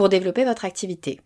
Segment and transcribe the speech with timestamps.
[0.00, 1.20] pour développer votre activité.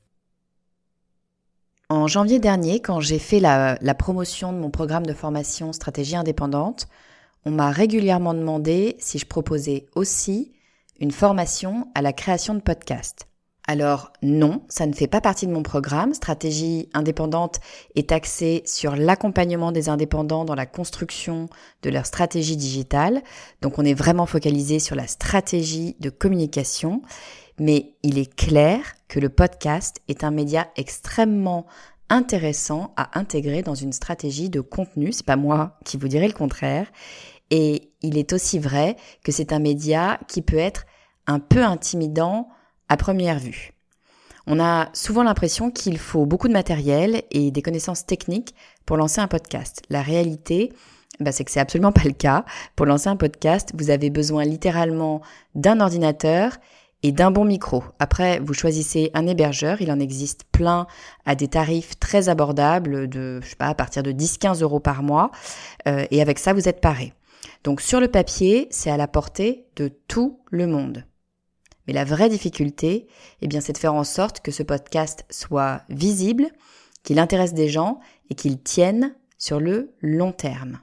[1.88, 6.88] En janvier dernier, quand j'ai fait la, promotion de mon programme de formation Stratégie indépendante,
[7.44, 10.54] on m'a régulièrement demandé si je proposais aussi
[10.98, 13.28] une formation à la création de podcasts.
[13.68, 16.12] Alors non, ça ne fait pas partie de mon programme.
[16.12, 17.60] Stratégie indépendante
[17.94, 21.48] est axée sur l'accompagnement des indépendants dans la construction
[21.82, 23.22] de leur stratégie digitale.
[23.62, 27.02] Donc on est vraiment focalisé sur la stratégie de communication
[27.58, 31.66] mais il est clair que le podcast est un média extrêmement
[32.08, 35.12] intéressant à intégrer dans une stratégie de contenu.
[35.12, 36.86] C'est pas moi qui vous dirai le contraire.
[37.50, 40.86] Et il est aussi vrai que c'est un média qui peut être
[41.26, 42.48] un peu intimidant
[42.88, 43.72] à première vue.
[44.46, 49.20] On a souvent l'impression qu'il faut beaucoup de matériel et des connaissances techniques pour lancer
[49.20, 49.82] un podcast.
[49.88, 50.72] La réalité,
[51.20, 52.44] bah, c'est que c'est absolument pas le cas.
[52.76, 55.22] Pour lancer un podcast, vous avez besoin littéralement
[55.54, 56.58] d'un ordinateur
[57.04, 57.84] et d'un bon micro.
[57.98, 60.86] Après, vous choisissez un hébergeur, il en existe plein
[61.26, 65.02] à des tarifs très abordables de, je sais pas, à partir de 10-15 euros par
[65.02, 65.30] mois,
[65.86, 67.12] euh, et avec ça, vous êtes paré.
[67.62, 71.04] Donc sur le papier, c'est à la portée de tout le monde.
[71.86, 73.06] Mais la vraie difficulté,
[73.42, 76.46] eh bien, c'est de faire en sorte que ce podcast soit visible,
[77.02, 78.00] qu'il intéresse des gens
[78.30, 80.80] et qu'il tienne sur le long terme.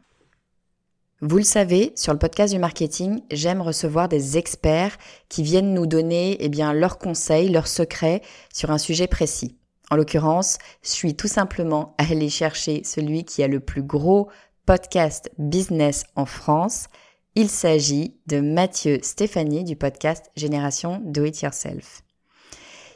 [1.23, 4.97] Vous le savez, sur le podcast du marketing, j'aime recevoir des experts
[5.29, 9.55] qui viennent nous donner eh bien, leurs conseils, leurs secrets sur un sujet précis.
[9.91, 14.31] En l'occurrence, je suis tout simplement allée chercher celui qui a le plus gros
[14.65, 16.87] podcast business en France.
[17.35, 22.01] Il s'agit de Mathieu Stéphanie du podcast Génération Do It Yourself.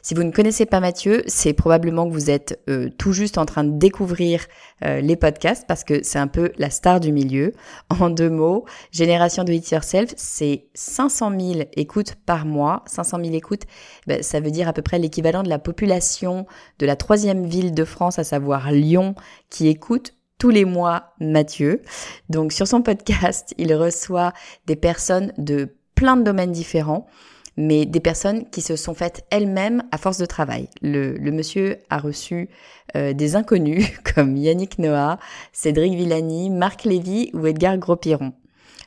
[0.06, 3.44] Si vous ne connaissez pas Mathieu, c'est probablement que vous êtes euh, tout juste en
[3.44, 4.46] train de découvrir
[4.84, 7.54] euh, les podcasts parce que c'est un peu la star du milieu.
[7.90, 12.84] En deux mots, Génération Do It Yourself, c'est 500 000 écoutes par mois.
[12.86, 13.64] 500 000 écoutes,
[14.06, 16.46] ben, ça veut dire à peu près l'équivalent de la population
[16.78, 19.16] de la troisième ville de France, à savoir Lyon,
[19.50, 21.82] qui écoute tous les mois Mathieu.
[22.30, 24.32] Donc sur son podcast, il reçoit
[24.66, 27.08] des personnes de plein de domaines différents
[27.56, 30.68] mais des personnes qui se sont faites elles-mêmes à force de travail.
[30.82, 32.48] Le, monsieur a reçu
[32.94, 35.18] euh, des inconnus comme Yannick Noah,
[35.52, 38.32] Cédric Villani, Marc Lévy ou Edgar Gros-Piron.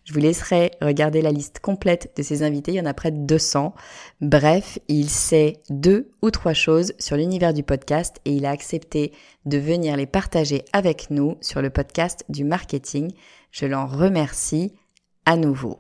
[0.06, 3.12] Je vous laisserai regarder la liste complète de ces invités, il y en a près
[3.12, 3.76] de 200.
[4.22, 9.12] Bref, il sait deux ou trois choses sur l'univers du podcast et il a accepté
[9.46, 13.12] de venir les partager avec nous sur le podcast du marketing.
[13.52, 14.74] Je l'en remercie
[15.26, 15.80] à nouveau.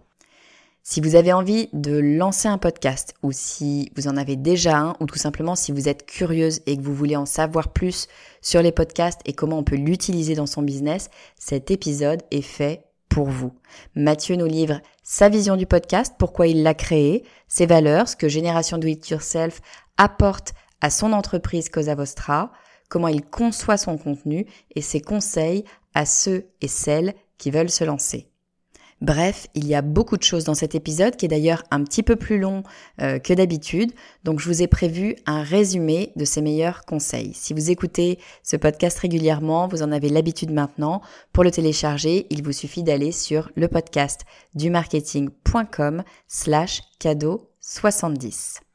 [0.83, 4.95] Si vous avez envie de lancer un podcast ou si vous en avez déjà un
[4.99, 8.07] ou tout simplement si vous êtes curieuse et que vous voulez en savoir plus
[8.41, 12.85] sur les podcasts et comment on peut l'utiliser dans son business, cet épisode est fait
[13.09, 13.51] pour vous.
[13.95, 18.29] Mathieu nous livre sa vision du podcast, pourquoi il l'a créé, ses valeurs, ce que
[18.29, 19.61] Génération Do It Yourself
[19.97, 22.51] apporte à son entreprise Cosa Vostra,
[22.87, 24.45] comment il conçoit son contenu
[24.75, 28.29] et ses conseils à ceux et celles qui veulent se lancer.
[29.01, 32.03] Bref, il y a beaucoup de choses dans cet épisode qui est d'ailleurs un petit
[32.03, 32.63] peu plus long
[33.01, 33.91] euh, que d'habitude,
[34.25, 37.33] donc je vous ai prévu un résumé de ses meilleurs conseils.
[37.33, 41.01] Si vous écoutez ce podcast régulièrement, vous en avez l'habitude maintenant.
[41.31, 48.68] Pour le télécharger, il vous suffit d'aller sur le podcast du marketing.com slash cadeau 70.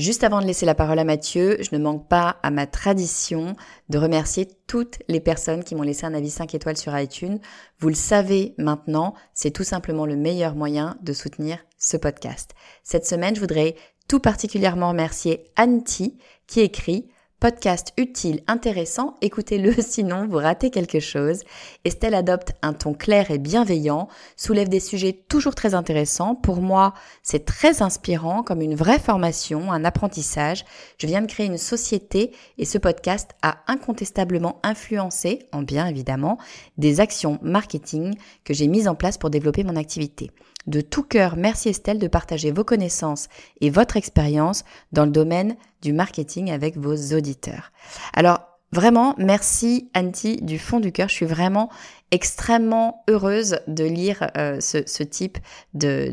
[0.00, 3.54] Juste avant de laisser la parole à Mathieu, je ne manque pas à ma tradition
[3.90, 7.38] de remercier toutes les personnes qui m'ont laissé un avis 5 étoiles sur iTunes.
[7.80, 12.52] Vous le savez maintenant, c'est tout simplement le meilleur moyen de soutenir ce podcast.
[12.82, 13.76] Cette semaine, je voudrais
[14.08, 16.16] tout particulièrement remercier Anti
[16.46, 21.40] qui écrit Podcast utile, intéressant, écoutez-le sinon vous ratez quelque chose.
[21.86, 26.34] Estelle adopte un ton clair et bienveillant, soulève des sujets toujours très intéressants.
[26.34, 26.92] Pour moi,
[27.22, 30.66] c'est très inspirant comme une vraie formation, un apprentissage.
[30.98, 36.36] Je viens de créer une société et ce podcast a incontestablement influencé, en bien évidemment,
[36.76, 40.30] des actions marketing que j'ai mises en place pour développer mon activité.
[40.66, 43.28] De tout cœur, merci Estelle de partager vos connaissances
[43.60, 47.72] et votre expérience dans le domaine du marketing avec vos auditeurs.
[48.12, 48.40] Alors,
[48.70, 51.08] vraiment, merci Anti du fond du cœur.
[51.08, 51.70] Je suis vraiment
[52.10, 55.38] extrêmement heureuse de lire euh, ce, type
[55.72, 56.12] de,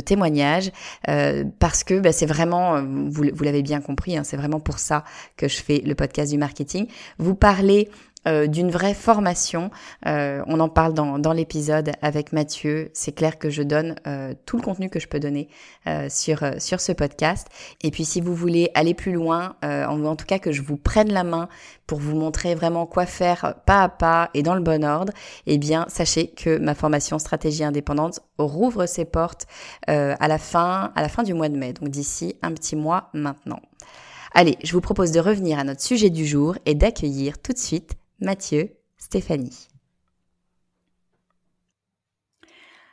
[0.00, 0.70] témoignage
[1.08, 4.78] euh, parce que bah, c'est vraiment, vous, vous l'avez bien compris, hein, c'est vraiment pour
[4.78, 5.04] ça
[5.36, 6.86] que je fais le podcast du marketing.
[7.18, 7.88] Vous parlez
[8.26, 9.70] euh, d'une vraie formation.
[10.06, 12.90] Euh, on en parle dans, dans l'épisode avec Mathieu.
[12.92, 15.48] C'est clair que je donne euh, tout le contenu que je peux donner
[16.08, 17.46] sur, sur ce podcast.
[17.82, 20.76] Et puis si vous voulez aller plus loin, en, en tout cas que je vous
[20.76, 21.48] prenne la main
[21.86, 25.12] pour vous montrer vraiment quoi faire pas à pas et dans le bon ordre,
[25.46, 29.46] eh bien sachez que ma formation stratégie indépendante rouvre ses portes
[29.86, 33.10] à la fin à la fin du mois de mai, donc d'ici un petit mois
[33.14, 33.60] maintenant.
[34.32, 37.58] Allez, je vous propose de revenir à notre sujet du jour et d'accueillir tout de
[37.58, 39.68] suite Mathieu, Stéphanie.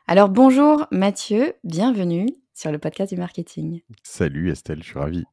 [0.05, 3.81] Alors bonjour Mathieu, bienvenue sur le podcast du marketing.
[4.03, 5.23] Salut Estelle, je suis ravi.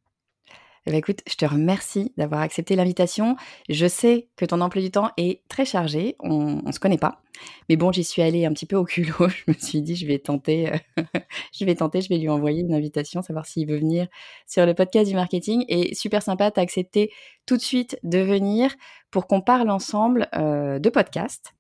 [0.86, 3.36] Eh ben, écoute, je te remercie d'avoir accepté l'invitation.
[3.68, 7.20] Je sais que ton emploi du temps est très chargé, on ne se connaît pas.
[7.68, 9.28] Mais bon, j'y suis allée un petit peu au culot.
[9.28, 11.02] Je me suis dit, je vais tenter, euh,
[11.58, 14.08] je vais tenter, je vais lui envoyer une invitation, savoir s'il veut venir
[14.46, 15.64] sur le podcast du marketing.
[15.68, 17.12] Et super sympa, tu as accepté
[17.46, 18.74] tout de suite de venir
[19.10, 21.54] pour qu'on parle ensemble euh, de podcast.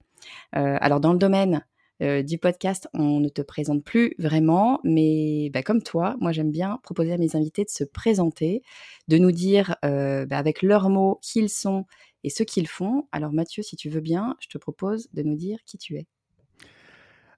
[0.56, 1.64] Euh, alors, dans le domaine
[2.02, 6.50] euh, du podcast, on ne te présente plus vraiment, mais bah, comme toi, moi j'aime
[6.50, 8.62] bien proposer à mes invités de se présenter,
[9.08, 11.84] de nous dire bah, avec leurs mots qui ils sont
[12.24, 13.08] et ce qu'ils font.
[13.12, 16.06] Alors Mathieu, si tu veux bien, je te propose de nous dire qui tu es.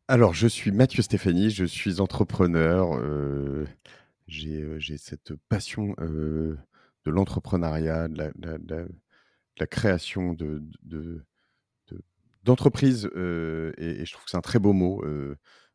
[0.09, 3.01] Alors, je suis Mathieu Stéphanie, je suis entrepreneur.
[4.27, 8.85] J'ai cette passion de l'entrepreneuriat, de, la,
[9.67, 10.63] création de,
[12.45, 15.05] d'entreprise, et, je trouve que c'est un très beau mot,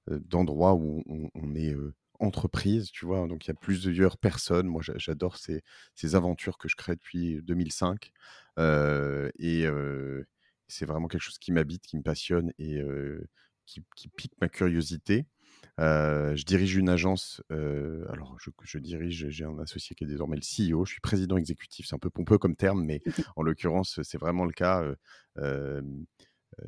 [0.08, 1.04] d'endroit où
[1.34, 1.76] on, est
[2.20, 3.28] entreprise, tu vois?
[3.28, 4.68] Donc il y a plusieurs personnes.
[4.68, 5.62] Moi, j'adore ces,
[5.96, 8.12] ces, aventures que je crée depuis 2005.
[8.58, 9.66] et
[10.68, 12.82] c'est vraiment quelque chose qui m'habite, qui me passionne et
[13.66, 15.26] qui, pique ma curiosité.
[15.78, 17.42] Je dirige une agence.
[17.50, 20.42] alors, je, je dirige, j'ai un associé qui est désormais le
[20.74, 20.86] CEO.
[20.86, 21.88] Je suis président exécutif.
[21.88, 23.02] C'est un peu pompeux comme terme, mais
[23.36, 24.84] en l'occurrence, c'est vraiment le cas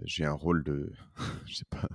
[0.03, 0.91] j'ai un rôle de,
[1.45, 1.87] je sais pas,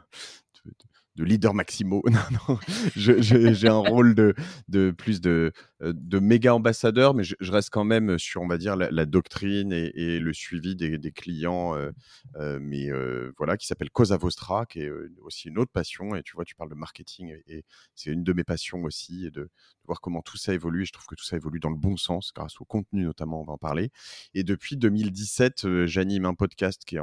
[0.64, 0.72] de
[1.16, 2.02] leader maximo.
[2.14, 2.58] Non, non,
[2.94, 4.34] j'ai un rôle de,
[4.68, 5.52] de plus de,
[5.82, 9.72] euh, de méga ambassadeur, mais je, reste quand même sur, on va dire, la, doctrine
[9.72, 11.90] et, le suivi des, des clients, euh,
[12.36, 12.88] euh, mais
[13.36, 14.90] voilà, qui s'appelle Cosa Vostra, qui est
[15.22, 16.14] aussi une autre passion.
[16.14, 17.64] Et tu vois, tu parles de marketing, et,
[17.94, 19.50] c'est une de mes passions aussi, et de, de,
[19.86, 20.82] voir comment tout ça évolue.
[20.82, 23.40] Et je trouve que tout ça évolue dans le bon sens, grâce au contenu notamment,
[23.40, 23.90] on va en parler.
[24.34, 27.00] Et depuis 2017, j'anime un podcast qui est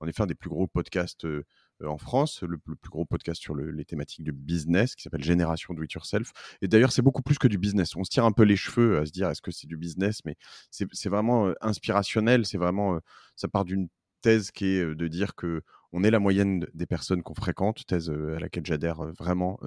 [0.00, 1.44] en effet un des plus gros podcasts euh,
[1.84, 5.82] en France, le, plus gros podcast sur les thématiques de business qui s'appelle Génération Do
[5.82, 6.32] It Yourself.
[6.62, 7.96] Et d'ailleurs, c'est beaucoup plus que du business.
[7.96, 10.20] On se tire un peu les cheveux à se dire est-ce que c'est du business,
[10.24, 10.36] mais
[10.70, 12.46] c'est vraiment euh, inspirationnel.
[12.46, 13.00] C'est vraiment, euh,
[13.36, 13.88] ça part d'une
[14.22, 15.62] thèse qui est de dire que
[15.92, 19.58] on est la moyenne des personnes qu'on fréquente, thèse à laquelle j'adhère vraiment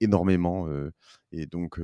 [0.00, 0.68] énormément.
[1.32, 1.80] et donc,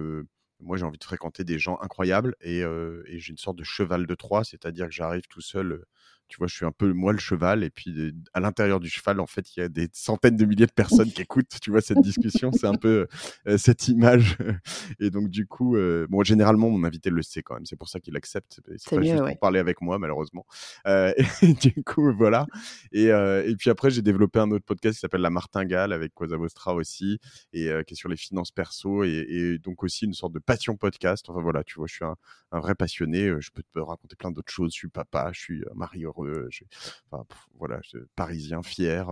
[0.60, 4.06] moi, j'ai envie de fréquenter des gens incroyables et, et j'ai une sorte de cheval
[4.06, 5.84] de Troie, c'est-à-dire que j'arrive tout seul
[6.28, 9.18] tu vois, je suis un peu moi le cheval, et puis à l'intérieur du cheval,
[9.20, 11.80] en fait, il y a des centaines de milliers de personnes qui écoutent, tu vois,
[11.80, 13.06] cette discussion, c'est un peu
[13.46, 14.36] euh, cette image.
[15.00, 17.88] Et donc, du coup, euh, bon, généralement, mon invité le sait quand même, c'est pour
[17.88, 18.60] ça qu'il accepte.
[18.76, 20.46] C'est pas juste pour parler avec moi, malheureusement.
[20.86, 22.46] Euh, et du coup, voilà.
[22.92, 26.36] Et, et puis après, j'ai développé un autre podcast qui s'appelle La Martingale avec Cosa
[26.36, 27.18] Vostra aussi,
[27.52, 31.28] et qui est sur les finances perso, et, donc aussi une sorte de passion podcast.
[31.28, 32.16] Enfin voilà, tu vois, je suis un,
[32.52, 33.32] un vrai passionné.
[33.40, 34.72] Je peux te raconter plein d'autres choses.
[34.72, 35.64] Je suis papa, je suis
[36.24, 36.48] heureux.
[37.58, 37.80] voilà,
[38.16, 39.08] parisien, fier,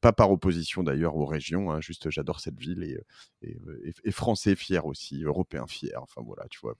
[0.00, 3.56] pas par opposition d'ailleurs aux régions, hein, juste j'adore cette ville et,
[4.04, 5.98] et, français fier aussi, européen fier.
[6.02, 6.74] Enfin voilà, tu vois,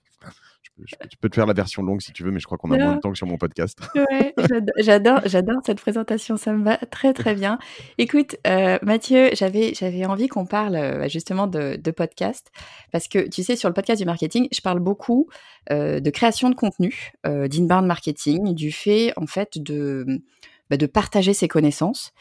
[0.63, 2.57] je peux, tu peux te faire la version longue si tu veux, mais je crois
[2.57, 3.79] qu'on a moins de temps que sur mon podcast.
[4.09, 4.33] Ouais,
[4.77, 7.57] j'adore, j'adore cette présentation, ça me va très très bien.
[7.97, 8.37] Écoute,
[8.81, 12.51] Mathieu, j'avais j'avais envie qu'on parle justement de, de podcast
[12.91, 15.27] parce que tu sais sur le podcast du marketing, je parle beaucoup
[15.69, 20.21] de création de contenu, d'inbound marketing, du fait en fait de
[20.69, 22.11] bah, de partager ses connaissances.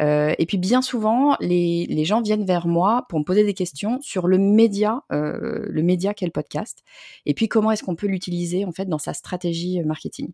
[0.00, 4.00] Euh, et puis bien souvent, les, gens viennent vers moi pour me poser des questions
[4.00, 6.84] sur le média, euh, le média qu'est le podcast,
[7.24, 10.30] et puis comment est-ce qu'on peut l'utiliser en fait dans sa stratégie marketing.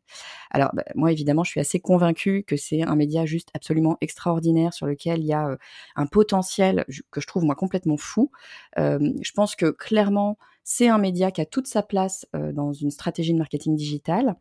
[0.51, 4.75] Alors bah, moi évidemment, je suis assez convaincue que c'est un média juste absolument extraordinaire
[4.75, 5.57] sur lequel il y a euh,
[5.97, 8.31] un potentiel que je trouve moi complètement fou.
[8.79, 12.73] Euh, je pense que clairement, c'est un média qui a toute sa place euh, dans
[12.73, 14.37] une stratégie de marketing digital.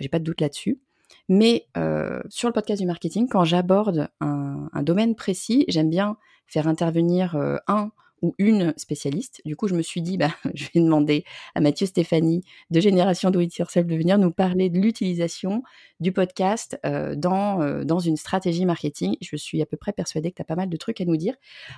[0.00, 0.80] J'ai pas de doute là-dessus.
[1.28, 6.16] Mais euh, sur le podcast du marketing, quand j'aborde un, domaine précis, j'aime bien
[6.46, 7.90] faire intervenir euh, un
[8.20, 9.40] ou une spécialiste.
[9.44, 13.30] Du coup, je me suis dit, bah, je vais demander à Mathieu Stéphanie de Génération
[13.30, 15.62] Do It Yourself de venir nous parler de l'utilisation
[15.98, 19.16] du podcast euh, dans, dans une stratégie marketing.
[19.20, 21.16] Je suis à peu près persuadée que tu as pas mal de trucs à nous
[21.16, 21.34] dire.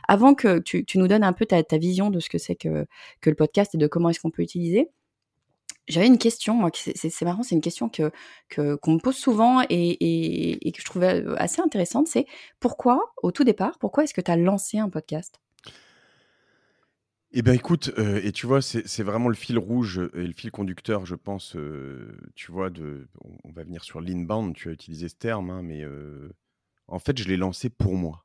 [0.06, 2.86] Avant que tu, nous donnes un peu ta, vision de ce que c'est que,
[3.20, 4.90] que le podcast et de comment est-ce qu'on peut utiliser,
[5.88, 8.10] j'avais une question, moi, c'est marrant, c'est une question que
[8.48, 12.08] qu'on me pose souvent et, que je trouvais assez intéressante.
[12.08, 12.26] C'est
[12.60, 15.40] pourquoi, au tout départ, pourquoi est-ce que tu as lancé un podcast?
[17.36, 21.04] Eh bien, écoute, et tu vois, c'est vraiment le fil rouge et le fil conducteur,
[21.04, 21.56] je pense,
[22.34, 23.08] tu vois, de,
[23.44, 25.84] on, va venir sur l'inbound, tu as utilisé ce terme, hein, mais
[26.86, 28.23] en fait, je l'ai lancé pour moi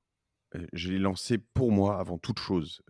[0.73, 2.81] je l'ai lancé pour moi avant toute chose.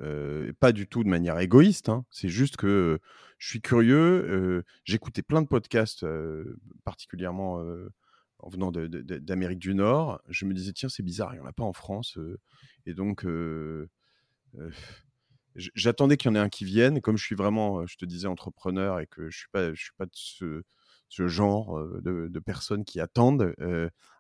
[0.60, 1.90] pas du tout de manière égoïste.
[1.90, 2.06] Hein.
[2.10, 3.00] C'est juste que
[3.38, 4.64] je suis curieux.
[4.86, 6.06] J'écoutais plein de podcasts,
[6.84, 7.64] particulièrement
[8.40, 10.22] en venant d'Amérique du Nord.
[10.30, 12.18] Je me disais, tiens, c'est bizarre, il n'y en a pas en France.
[12.86, 13.26] et donc,
[15.56, 17.02] j'attendais qu'il y en ait un qui vienne.
[17.02, 20.06] Comme je suis vraiment, je te disais, entrepreneur et que je ne suis, suis pas
[20.06, 20.64] de ce
[21.10, 23.54] ce genre de, personnes qui attendent.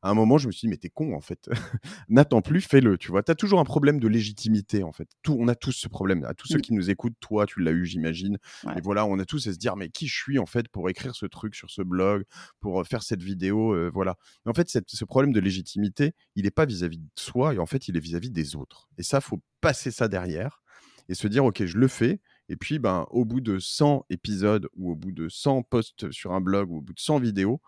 [0.01, 1.49] à un moment, je me suis dit, mais t'es con, en fait.
[2.09, 3.23] N'attends plus, fais-le, tu vois.
[3.23, 5.07] Tu as toujours un problème de légitimité, en fait.
[5.23, 6.25] Tout, on a tous ce problème.
[6.25, 6.61] À tous ceux mmh.
[6.61, 8.37] qui nous écoutent, toi, tu l'as eu, j'imagine.
[8.75, 10.89] Et voilà, on a tous à se dire, mais qui je suis, en fait, pour
[10.89, 12.23] écrire ce truc sur ce blog,
[12.59, 14.15] pour faire cette vidéo, voilà.
[14.45, 17.87] En fait, ce problème de légitimité, il n'est pas vis-à-vis de soi, et en fait,
[17.87, 18.89] il est vis-à-vis des autres.
[18.97, 20.61] Et ça, faut passer ça derrière
[21.07, 24.67] et se dire, OK, je le fais, et puis, ben, au bout de 100 épisodes
[24.75, 27.61] ou au bout de 100 posts sur un blog ou au bout de 100 vidéos,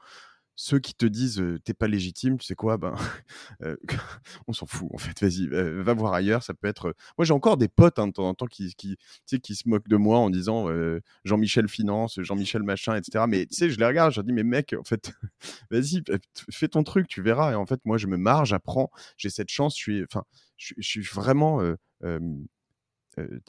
[0.55, 2.93] ceux qui te disent t'es pas légitime, tu sais quoi, ben,
[4.47, 5.19] on s'en fout en fait.
[5.21, 6.43] Vas-y, va voir ailleurs.
[6.43, 6.95] Ça peut être.
[7.17, 9.87] Moi, j'ai encore des potes hein, de temps en temps qui, qui, qui se moquent
[9.87, 10.67] de moi en disant
[11.23, 13.25] Jean-Michel Finance, Jean-Michel machin, etc.
[13.27, 15.13] Mais tu sais, je les regarde, je leur dis mais mec, en fait,
[15.71, 16.03] vas-y,
[16.51, 17.53] fais ton truc, tu verras.
[17.53, 19.75] Et en fait, moi, je me marre, j'apprends, j'ai cette chance.
[19.75, 20.25] Je suis, enfin,
[20.57, 21.61] je, suis vraiment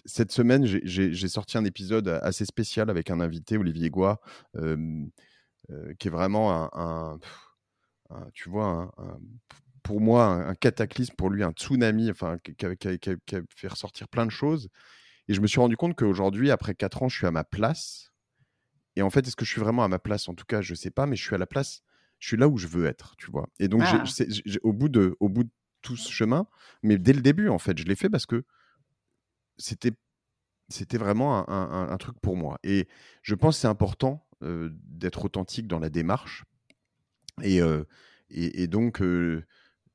[0.04, 4.20] cette semaine, j'ai sorti un épisode assez spécial avec un invité, Olivier Goua,
[4.54, 7.18] qui est vraiment un,
[8.34, 8.92] tu vois,
[9.82, 14.30] pour moi, un, cataclysme, pour lui, un tsunami, enfin, qui a, fait ressortir plein de
[14.30, 14.68] choses.
[15.28, 18.12] Et je me suis rendu compte qu'aujourd'hui, après 4 ans, je suis à ma place.
[18.96, 20.28] Et en fait, est-ce que je suis vraiment à ma place?
[20.28, 21.82] En tout cas, je ne sais pas, mais je suis à la place,
[22.18, 23.48] je suis là où je veux être, tu vois.
[23.58, 24.04] Et donc, ah.
[24.62, 25.50] au, bout de, au bout de
[25.80, 26.46] tout ce chemin,
[26.82, 28.44] mais dès le début, en fait, je l'ai fait parce que
[29.56, 29.92] c'était
[30.68, 32.58] c'était vraiment un, truc pour moi.
[32.62, 32.88] Et
[33.20, 36.44] je pense que c'est important d'être authentique dans la démarche.
[37.42, 37.60] Et,
[38.30, 39.02] et, donc,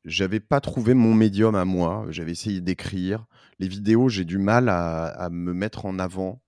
[0.05, 2.05] j'avais pas trouvé mon médium à moi.
[2.09, 3.25] J'avais essayé d'écrire.
[3.57, 6.43] Les vidéos, j'ai du mal à, me mettre en avant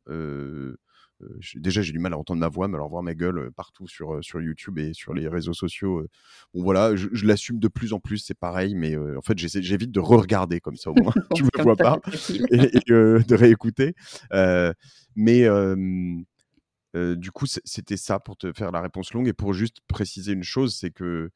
[1.56, 4.24] déjà, j'ai du mal à entendre ma voix, mais alors voir ma gueule partout sur,
[4.24, 6.06] sur YouTube et sur les réseaux sociaux,
[6.54, 10.00] bon voilà, je, l'assume de plus en plus, c'est pareil, mais en fait, j'évite de
[10.00, 12.00] re-regarder comme ça au moins, tu me vois pas,
[12.52, 13.96] et, de réécouter.
[15.16, 15.48] mais
[16.94, 20.44] du coup, c'était ça pour te faire la réponse longue et pour juste préciser une
[20.44, 21.32] chose, c'est que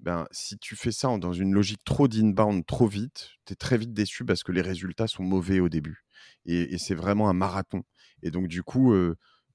[0.00, 3.78] ben, si tu fais ça dans une logique trop d'inbound, trop vite, tu es très
[3.78, 6.04] vite déçu parce que les résultats sont mauvais au début.
[6.46, 7.82] Et, c'est vraiment un marathon.
[8.22, 8.94] Et donc, du coup,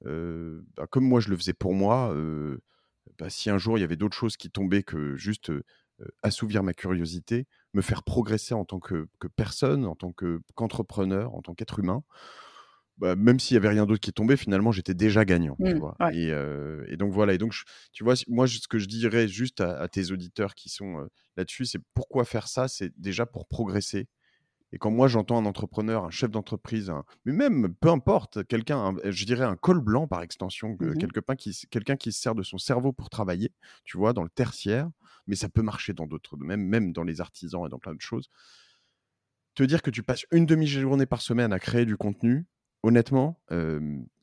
[0.01, 2.15] bah, comme moi, je le faisais pour moi,
[3.17, 5.51] bah, si un jour il y avait d'autres choses qui tombaient que juste
[6.21, 10.13] assouvir ma curiosité, me faire progresser en tant que, personne, en tant
[10.55, 12.03] qu'entrepreneur, en tant qu'être humain,
[12.97, 15.57] bah, même s'il y avait rien d'autre qui tombait, finalement, j'étais déjà gagnant.
[15.59, 17.33] tu mmh, et, donc voilà.
[17.33, 17.53] Et donc,
[17.91, 21.81] tu vois, moi, ce que je dirais juste à, tes auditeurs qui sont là-dessus, c'est
[21.93, 22.67] pourquoi faire ça?
[22.67, 24.07] C'est déjà pour progresser
[24.71, 26.91] Et quand moi j'entends un entrepreneur, un chef d'entreprise,
[27.25, 31.67] mais même peu importe, quelqu'un, je dirais un col blanc par extension, Mmh quelqu'un qui,
[31.69, 33.51] quelqu'un qui se sert de son cerveau pour travailler,
[33.83, 34.89] tu vois, dans le tertiaire,
[35.27, 38.01] mais ça peut marcher dans d'autres, même, même dans les artisans et dans plein de
[38.01, 38.29] choses.
[39.53, 42.45] Te dire que tu passes une demi-journée par semaine à créer du contenu,
[42.85, 43.39] honnêtement,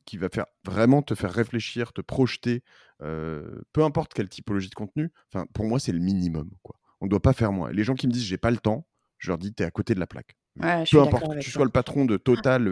[0.05, 2.63] qui va faire vraiment te faire réfléchir, te projeter,
[2.99, 5.11] peu importe quelle typologie de contenu.
[5.31, 6.49] Enfin, pour moi, c'est le minimum.
[6.61, 6.79] Quoi.
[7.01, 7.71] On ne doit pas faire moins.
[7.71, 9.71] Les gens qui me disent j'ai pas le temps, je leur dis tu es à
[9.71, 10.37] côté de la plaque.
[10.59, 12.67] peu importe que tu sois le patron de Total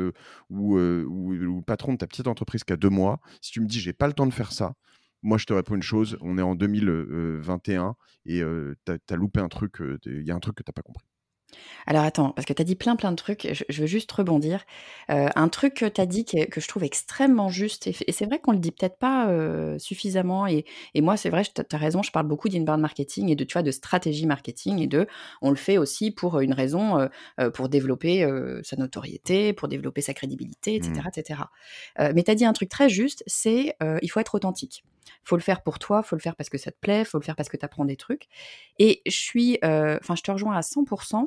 [0.49, 3.67] ou, ou, le patron de ta petite entreprise qui a deux mois, si tu me
[3.67, 4.75] dis j'ai pas le temps de faire ça,
[5.21, 7.95] moi je te réponds une chose, on est en 2021
[8.25, 8.41] et
[8.85, 11.05] tu as, loupé un truc, il y a un truc que tu n'as pas compris.
[11.87, 14.65] Alors attends, parce que tu as dit plein plein de trucs, je, veux juste rebondir.
[15.09, 18.39] Euh, un truc que tu as dit que, je trouve extrêmement juste, et, c'est vrai
[18.39, 20.65] qu'on le dit peut-être pas euh, suffisamment, et,
[20.95, 23.63] moi c'est vrai, tu as raison, je parle beaucoup d'inbound marketing et de, tu vois,
[23.63, 25.07] de stratégie marketing, et de,
[25.41, 28.27] on le fait aussi pour une raison, euh, pour développer
[28.63, 30.91] sa notoriété, pour développer sa crédibilité, etc.
[30.91, 31.07] Mmh.
[31.07, 31.39] etc.
[32.13, 34.83] mais tu as dit un truc très juste, c'est il faut être authentique.
[35.23, 37.23] Faut le faire pour toi, faut le faire parce que ça te plaît, faut le
[37.23, 38.27] faire parce que tu apprends des trucs.
[38.79, 41.25] Et je suis, enfin, je te rejoins à 100%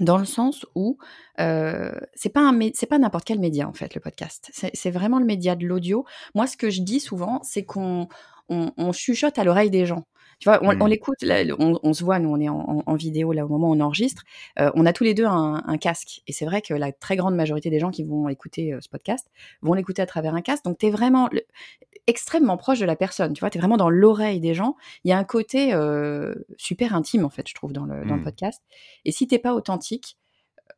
[0.00, 0.98] dans le sens où
[1.38, 4.50] c'est pas un c'est pas n'importe quel média en fait le podcast.
[4.52, 6.04] C'est vraiment le média de l'audio.
[6.34, 8.08] Moi, ce que je dis souvent, c'est qu'on
[8.48, 10.06] on, chuchote à l'oreille des gens.
[10.38, 10.88] Tu vois, on, mmh.
[10.88, 11.16] l'écoute,
[11.58, 14.22] on, se voit, nous on est en, vidéo là au moment où on enregistre,
[14.58, 16.20] euh, on a tous les deux un, casque.
[16.26, 18.88] Et c'est vrai que la très grande majorité des gens qui vont écouter euh, ce
[18.88, 19.30] podcast
[19.62, 20.64] vont l'écouter à travers un casque.
[20.64, 21.30] Donc tu es vraiment
[22.06, 24.76] extrêmement proche de la personne, tu vois, tu es vraiment dans l'oreille des gens.
[25.04, 28.14] Il y a un côté euh, super intime en fait, je trouve, dans le, dans
[28.14, 28.24] le mmh.
[28.24, 28.62] podcast.
[29.06, 30.18] Et si t'es pas authentique,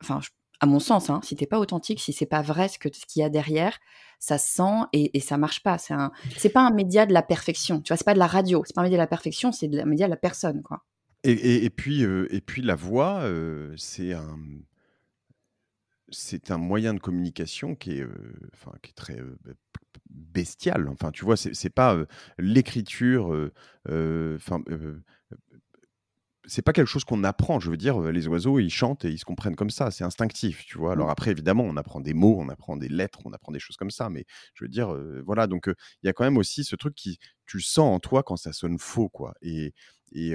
[0.01, 0.21] enfin,
[0.61, 3.07] à mon sens, hein, si t'es pas authentique, si c'est pas vrai ce que ce
[3.07, 3.79] qu'il y a derrière,
[4.19, 5.79] ça se sent et, et ça marche pas.
[5.79, 7.81] C'est un, c'est pas un média de la perfection.
[7.81, 9.73] Tu vois, c'est pas de la radio, c'est pas un média de la perfection, c'est
[9.79, 10.85] un média de la personne, quoi.
[11.25, 14.39] Et, et, puis euh, et puis la voix, euh, c'est un
[16.11, 18.41] c'est un moyen de communication qui est, euh,
[18.83, 19.53] qui est très bah,
[20.09, 20.89] bestial.
[20.89, 21.99] Enfin, tu vois, c'est pas
[22.39, 23.51] l'écriture.
[23.87, 24.63] Enfin
[26.49, 27.61] c'est pas quelque chose qu'on apprend.
[27.61, 29.91] Je veux dire, les oiseaux, ils chantent et ils se comprennent comme ça.
[29.91, 30.93] C'est instinctif, tu vois.
[30.93, 31.11] Alors mmh.
[31.11, 33.91] après, évidemment, on apprend des mots, on apprend des lettres, on apprend des choses comme
[33.91, 34.09] ça.
[34.09, 34.25] Mais
[34.55, 35.47] je veux dire, voilà.
[35.47, 35.67] Donc,
[36.03, 38.53] il y a quand même aussi ce truc qui, tu sens en toi quand ça
[38.53, 39.35] sonne faux, quoi.
[39.43, 39.75] Et,
[40.13, 40.35] et,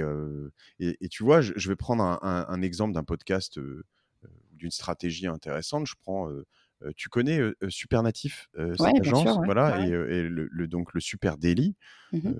[0.78, 3.58] et, tu vois, je, vais prendre un, exemple d'un podcast
[4.52, 5.86] d'une stratégie intéressante.
[5.86, 6.30] Je prends.
[6.96, 11.74] tu connais Supernatif, cette agence, voilà, et, le, donc le Super Daily.
[12.12, 12.30] Mmh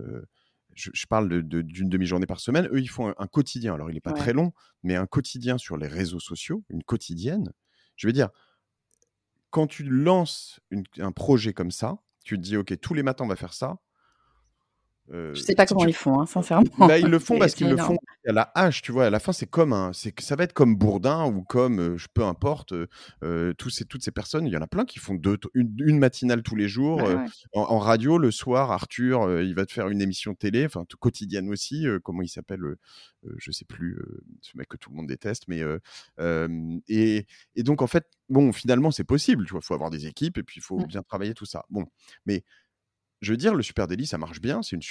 [0.77, 2.69] je, parle d'une demi-journée par semaine.
[2.73, 3.75] Eux, ils font un, quotidien.
[3.75, 4.53] Alors, il n'est pas très long,
[4.83, 7.53] mais un quotidien sur les réseaux sociaux, une quotidienne.
[7.97, 8.31] Je veux dire,
[9.51, 10.61] quand tu lances
[10.99, 13.77] un projet comme ça, tu te dis, OK, tous les matins, on va faire ça.
[15.13, 16.65] Euh, je sais pas comment ils font, hein, sincèrement.
[16.87, 19.07] Là, ils le font parce qu'ils le font à la hache, tu vois.
[19.07, 21.97] À la fin, c'est comme un, c'est ça va être comme Bourdin ou comme, euh,
[21.99, 22.73] je peu importe,
[23.23, 24.47] euh, tous ces, toutes ces personnes.
[24.47, 27.03] Il y en a plein qui font deux, une, matinale tous les jours
[27.53, 28.71] En, radio le soir.
[28.71, 31.87] Arthur, il va te faire une émission télé, enfin quotidienne aussi.
[32.03, 32.63] comment il s'appelle
[33.37, 33.99] Je sais plus.
[34.41, 35.63] ce mec que tout le monde déteste, mais
[36.89, 39.45] et, et, donc en fait, bon, finalement, c'est possible.
[39.45, 40.87] Tu vois, faut avoir des équipes et puis il faut mmh.
[40.87, 41.65] bien travailler tout ça.
[41.69, 41.85] Bon,
[42.27, 42.45] mais
[43.25, 44.83] je veux dire, le Super Daily, ça marche bien, c'est une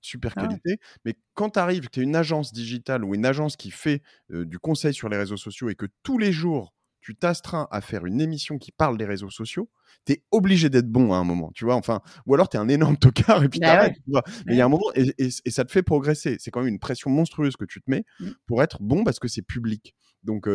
[0.00, 0.78] super, ah qualité.
[1.04, 4.58] Mais quand tu arrives, tu es une agence digitale ou une agence qui fait du
[4.58, 8.20] conseil sur les réseaux sociaux et que tous les jours, tu t'astreins à faire une
[8.20, 9.68] émission qui parle des réseaux sociaux,
[10.06, 11.74] tu es obligé d'être bon à un moment, tu vois.
[11.74, 14.22] Enfin, ou alors tu es un énorme tocard et puis bah tu vois.
[14.46, 16.36] Mais il y a un moment, et, ça te fait progresser.
[16.38, 18.30] C'est quand même une pression monstrueuse que tu te mets mmh.
[18.46, 19.94] pour être bon parce que c'est public.
[20.22, 20.48] Donc,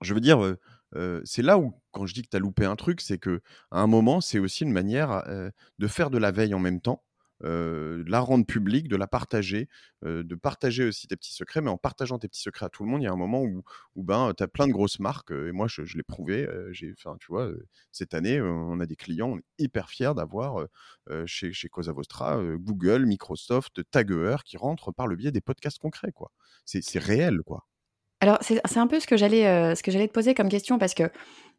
[0.00, 0.56] je veux dire,
[1.24, 3.80] c'est là où, quand je dis que tu as loupé un truc, c'est que à
[3.80, 5.24] un moment, c'est aussi une manière
[5.78, 7.02] de faire de la veille en même temps,
[7.42, 9.68] de la rendre publique, de la partager,
[10.02, 12.90] de partager aussi tes petits secrets, mais en partageant tes petits secrets à tout le
[12.90, 13.62] monde, il y a un moment où,
[13.96, 17.50] ben, tu as plein de grosses marques, et moi, je, l'ai prouvé, j'ai, tu vois,
[17.90, 20.66] cette année, on a des clients, on est hyper fiers d'avoir
[21.26, 26.12] chez, chez Cosa Vostra, Google, Microsoft, Taguer, qui rentrent par le biais des podcasts concrets,
[26.12, 26.30] quoi.
[26.64, 27.66] C'est, c'est réel, quoi.
[28.22, 30.78] Alors, c'est un peu ce que j'allais euh, ce que j'allais te poser comme question
[30.78, 31.10] parce que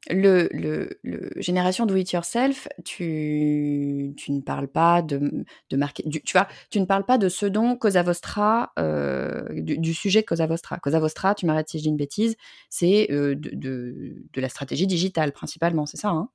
[0.10, 0.98] le, le,
[1.36, 6.80] génération do it yourself, tu, tu ne parles pas de, de marquer, tu vois, tu
[6.80, 10.80] ne parles pas de ce dont Cosa Vostra, euh, du, sujet de Cosa Vostra.
[10.80, 12.38] Cosa Vostra, tu m'arrêtes si je dis une bêtise,
[12.70, 16.30] c'est euh, de, de, de, la stratégie digitale principalement, c'est ça, hein?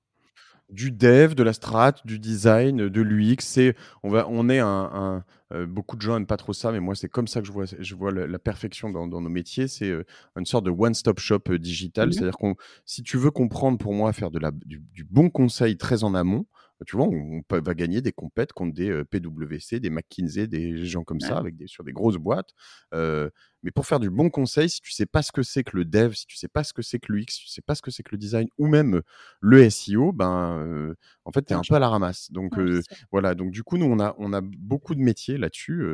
[0.71, 3.37] Du dev, de la strat, du design, de l'UX.
[3.41, 6.81] C'est, on, va, on est un, euh, beaucoup de gens n'aiment pas trop ça, mais
[6.81, 9.67] moi c'est comme ça que je vois, je vois la, perfection dans, nos métiers.
[9.67, 10.05] C'est euh,
[10.37, 12.09] une sorte de one-stop shop euh, digital.
[12.09, 12.55] Mmh C'est-à-dire que
[12.85, 16.47] si tu veux comprendre, pour moi, faire de la, du, bon conseil très en amont,
[16.87, 21.21] tu vois, on, va gagner des compètes contre des PwC, des McKinsey, des gens comme
[21.21, 22.51] ça, avec des, sur des grosses boîtes.
[22.93, 25.85] mais pour faire du bon conseil, si tu sais pas ce que c'est que le
[25.85, 27.83] dev, si tu sais pas ce que c'est que l'UX, si tu sais pas ce
[27.83, 29.03] que c'est que le design, ou même
[29.41, 32.31] le SEO, ben, en fait, tu es un peu à la ramasse.
[32.31, 32.59] Donc,
[33.11, 33.35] voilà.
[33.35, 35.85] Donc, du coup, nous, on a, on a beaucoup de métiers là-dessus,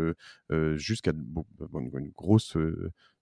[0.77, 2.57] jusqu'à une, grosse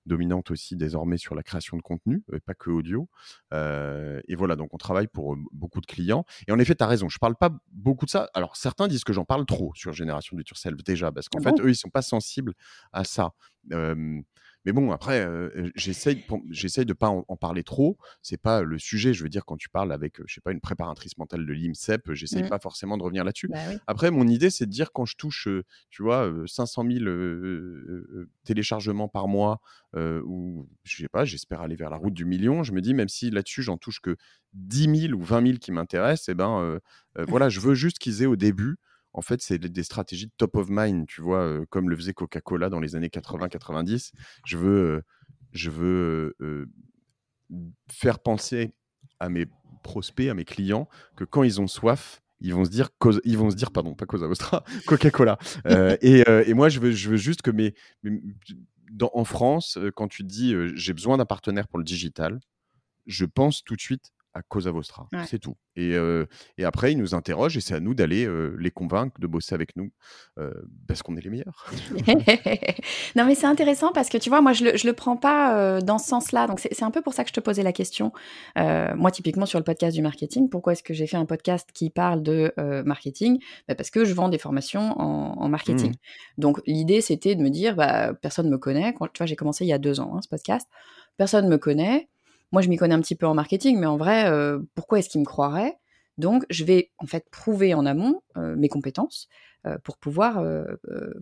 [0.06, 3.08] dominante aussi désormais sur la création de contenu, pas que audio.
[3.52, 6.24] et voilà, donc on travaille pour beaucoup de clients.
[6.48, 8.28] Et en effet, tu as raison, je parle pas beaucoup de ça.
[8.34, 11.50] Alors certains disent que j'en parle trop sur Génération du Self déjà, parce qu'en ah
[11.50, 12.54] fait, eux, ils sont pas sensibles
[12.92, 13.32] à ça.
[14.64, 15.28] Mais bon, après,
[15.74, 17.98] j'essaye, de ne pas en, parler trop.
[18.22, 19.12] C'est pas le sujet.
[19.12, 22.12] Je veux dire, quand tu parles avec, je sais pas, une préparatrice mentale de l'IMSEP,
[22.12, 22.48] j'essaye mmh.
[22.48, 23.48] pas forcément de revenir là-dessus.
[23.48, 25.48] Bah après, mon idée, c'est de dire quand je touche,
[25.90, 27.04] tu vois, 500 000
[28.44, 29.60] téléchargements par mois,
[29.96, 32.62] ou je sais pas, j'espère aller vers la route du million.
[32.62, 34.16] Je me dis, même si là-dessus, j'en touche que
[34.54, 36.78] 10 000 ou 20 000 qui m'intéressent, et eh ben,
[37.28, 38.76] voilà, je veux juste qu'ils aient au début
[39.14, 42.70] en fait, c'est des stratégies de top of mind, tu vois, comme le faisait Coca-Cola
[42.70, 44.12] dans les années 80-90.
[44.46, 45.02] Je veux,
[45.52, 46.36] je veux
[47.90, 48.72] faire penser
[49.20, 49.46] à mes
[49.82, 52.88] prospects, à mes clients, que quand ils ont soif, ils vont se dire,
[53.24, 55.38] ils vont se dire, pardon, pas Cosa Vostra, Coca-Cola.
[56.00, 57.74] et, et, moi, je veux, je veux juste que mes,
[58.90, 62.40] dans, en France, quand tu dis j'ai besoin d'un partenaire pour le digital,
[63.06, 65.06] je pense tout de suite à Cosa Vostra.
[65.26, 65.56] C'est tout.
[65.76, 65.94] Et,
[66.58, 69.76] et, après, ils nous interrogent et c'est à nous d'aller les convaincre de bosser avec
[69.76, 69.90] nous
[70.86, 71.70] parce qu'on est les meilleurs.
[73.16, 75.98] non, mais c'est intéressant parce que tu vois, moi, je le, le prends pas dans
[75.98, 76.46] ce sens-là.
[76.46, 78.12] Donc, c'est un peu pour ça que je te posais la question.
[78.56, 81.90] moi, typiquement, sur le podcast du marketing, pourquoi est-ce que j'ai fait un podcast qui
[81.90, 82.52] parle de
[82.84, 83.38] marketing?
[83.68, 85.90] Bah, Parce que je vends des formations en, marketing.
[85.90, 86.40] Mmh.
[86.40, 88.94] Donc, l'idée, c'était de me dire, bah, personne ne me connaît.
[88.94, 90.68] Quand, tu vois, j'ai commencé il y a deux ans, hein, ce podcast.
[91.16, 92.08] Personne ne me connaît
[92.52, 95.08] moi, je m'y connais un petit peu en marketing, mais en vrai, euh, pourquoi est-ce
[95.08, 95.78] qu'ils me croiraient?
[96.18, 99.28] Donc, je vais en fait prouver en amont euh, mes compétences
[99.66, 100.44] euh, pour pouvoir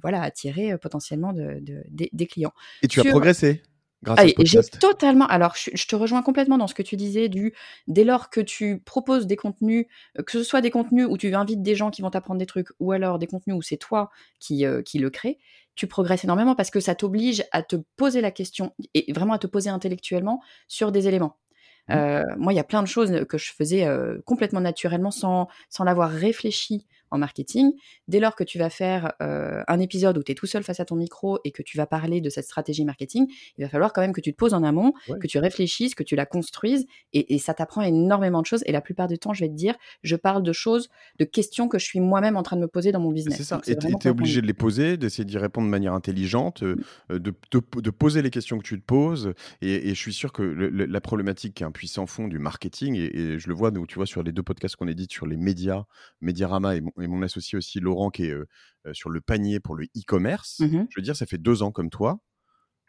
[0.02, 2.52] voilà, attirer potentiellement des clients.
[2.82, 3.62] Et tu as progressé?
[4.02, 5.26] Grâce à ce J'ai totalement.
[5.26, 7.54] Alors, je, te rejoins complètement dans ce que tu disais du
[7.86, 9.86] dès lors que tu proposes des contenus,
[10.26, 12.68] que ce soit des contenus où tu invites des gens qui vont t'apprendre des trucs,
[12.80, 15.38] ou alors des contenus où c'est toi qui, qui le crée,
[15.74, 19.38] tu progresses énormément parce que ça t'oblige à te poser la question et vraiment à
[19.38, 21.38] te poser intellectuellement sur des éléments.
[21.88, 21.92] Mmh.
[21.92, 25.48] Euh, moi, il y a plein de choses que je faisais euh, complètement naturellement sans,
[25.68, 27.72] sans l'avoir réfléchi en marketing.
[28.08, 30.80] Dès lors que tu vas faire euh, un épisode où tu es tout seul face
[30.80, 33.26] à ton micro et que tu vas parler de cette stratégie marketing,
[33.58, 36.02] il va falloir quand même que tu te poses en amont, que tu réfléchisses, que
[36.02, 36.86] tu la construises.
[37.12, 38.62] Et, ça t'apprend énormément de choses.
[38.66, 41.68] Et la plupart du temps, je vais te dire, je parle de choses, de questions
[41.68, 43.38] que je suis moi-même en train de me poser dans mon business.
[43.38, 43.60] C'est ça.
[43.66, 46.76] et tu es obligé de les poser, d'essayer d'y répondre de manière intelligente, euh,
[47.08, 47.18] mmh.
[47.18, 49.32] de, de, poser les questions que tu te poses.
[49.62, 53.38] Et, je suis sûr que la problématique qui est un puissant fond du marketing, et,
[53.38, 55.84] je le vois, tu vois, sur les deux podcasts qu'on édite sur les médias,
[56.20, 58.34] Mediarama et, et mon associé aussi, Laurent, qui est
[58.92, 60.60] sur le panier pour le e-commerce.
[60.60, 62.20] Mmh je veux dire, ça fait deux ans comme toi.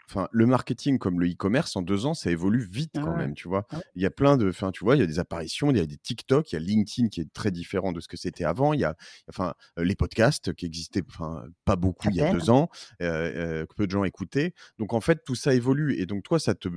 [0.09, 3.33] Enfin, le marketing comme le e-commerce en deux ans, ça évolue vite ah quand même,
[3.33, 3.65] tu vois.
[3.95, 5.79] Il y a plein de, enfin, tu vois, il y a des apparitions, il y
[5.79, 8.43] a des TikTok, il y a LinkedIn qui est très différent de ce que c'était
[8.43, 8.73] avant.
[8.73, 8.97] Il y a,
[9.29, 12.67] enfin, les podcasts qui existaient, enfin, pas beaucoup il y a deux ans,
[12.99, 14.53] que peu de gens écoutaient.
[14.79, 16.67] Donc en fait, tout ça évolue et donc toi, ça te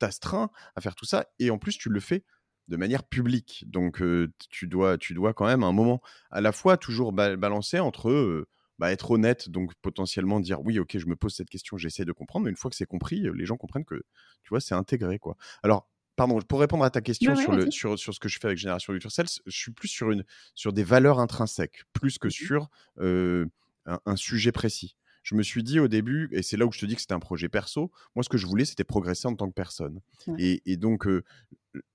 [0.00, 2.24] t'astreint à faire tout ça et en plus, tu le fais
[2.68, 3.64] de manière publique.
[3.66, 4.02] Donc,
[4.50, 6.00] tu, dois, tu dois quand même à un moment
[6.30, 8.46] à la fois toujours balancer entre
[8.78, 12.12] bah, être honnête, donc potentiellement dire oui, ok, je me pose cette question, j'essaie de
[12.12, 14.02] comprendre, mais une fois que c'est compris, les gens comprennent que,
[14.42, 15.36] tu vois, c'est intégré, quoi.
[15.62, 18.48] Alors, pardon, pour répondre à ta question sur, le, sur, sur, ce que je fais
[18.48, 20.24] avec Génération du Sales, je suis plus sur, une,
[20.54, 22.68] sur des valeurs intrinsèques, plus que mmh sur
[23.86, 26.86] un, sujet précis je me suis dit au début, et c'est là où je te
[26.86, 29.48] dis que c'était un projet perso, moi ce que je voulais c'était progresser en tant
[29.48, 30.00] que personne.
[30.38, 31.08] Et, donc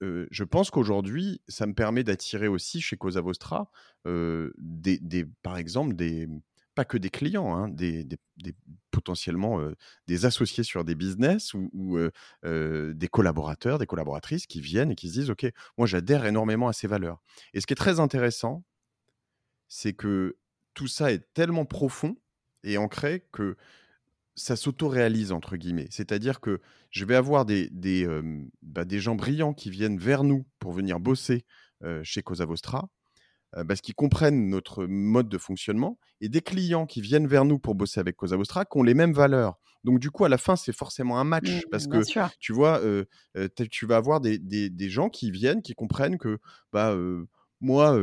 [0.02, 3.72] je pense qu'aujourd'hui, ça me permet d'attirer aussi chez Cosa Vostra,
[4.06, 6.28] des, par exemple, des,
[6.74, 8.08] pas que des clients, hein, des,
[8.89, 9.62] potentiellement
[10.08, 12.00] des associés sur des business ou,
[12.44, 15.46] des collaborateurs, des collaboratrices qui viennent et qui se disent, OK,
[15.78, 17.22] moi j'adhère énormément à ces valeurs.
[17.54, 18.63] Et ce qui est très intéressant,
[19.68, 20.38] c'est que
[20.74, 22.18] tout ça est tellement profond
[22.63, 23.56] et ancré que
[24.36, 25.88] ça s'auto-réalise, entre guillemets.
[25.89, 28.08] C'est-à-dire que je vais avoir des, des,
[28.62, 31.45] bah, des, gens brillants qui viennent vers nous pour venir bosser
[32.04, 32.89] chez Cosa Vostra,
[33.67, 37.76] parce qu'ils comprennent notre mode de fonctionnement, et des clients qui viennent vers nous pour
[37.76, 39.60] bosser avec Cosa Vostra qui ont les mêmes valeurs.
[39.84, 42.02] Donc du coup, à la fin, c'est forcément un match, mmh, parce que
[42.39, 42.82] tu vois,
[43.69, 46.39] tu vas avoir des, des, des, gens qui viennent, qui comprennent que
[46.72, 46.95] bah,
[47.60, 47.98] moi,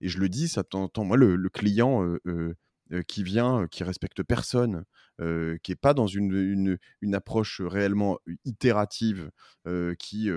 [0.00, 2.04] et je le dis, ça t'entend, moi, le, le client
[3.08, 4.84] qui vient, qui respecte personne,
[5.18, 9.30] qui n'est pas dans une, une, approche réellement itérative,
[9.98, 10.30] qui,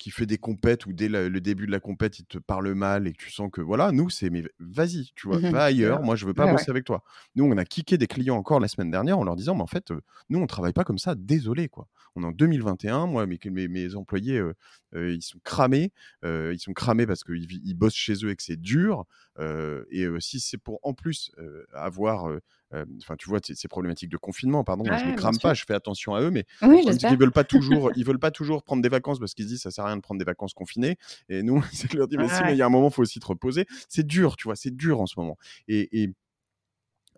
[0.00, 3.06] qui fait des compètes ou dès le début de la compète, il te parle mal
[3.06, 6.02] et que tu sens que voilà, nous, c'est mais vas-y, tu vois, Mmh va ailleurs.
[6.02, 6.56] Moi, je veux pas Ouais, ouais.
[6.56, 7.04] bosser avec toi.
[7.36, 9.66] Nous, on a kické des clients encore la semaine dernière en leur disant, mais en
[9.66, 11.14] fait, euh, nous, on travaille pas comme ça.
[11.14, 11.86] Désolé, quoi.
[12.16, 13.08] On est en 2021.
[13.08, 14.54] Moi, mes, mes, mes employés, euh,
[14.94, 15.92] euh, ils sont cramés.
[16.24, 19.04] ils sont cramés parce qu'ils ils bossent chez eux et que c'est dur.
[19.38, 21.30] et si c'est pour en plus
[21.74, 22.26] avoir,
[22.72, 25.54] enfin, tu vois, ces problématiques de confinement, pardon, moi, je bien crame pas.
[25.54, 28.62] Je fais attention à eux, mais Oui, qu'ils veulent pas toujours, ils veulent pas toujours
[28.62, 30.54] prendre des vacances parce qu'ils se disent ça sert à rien de prendre des vacances
[30.54, 30.96] confinées.
[31.28, 33.02] Et nous, c'est leur dire mais Ouais, si, mais il y a un moment, faut
[33.02, 33.66] aussi te reposer.
[33.88, 35.36] C'est dur, tu vois, c'est dur en ce moment.
[35.68, 36.10] Et, et,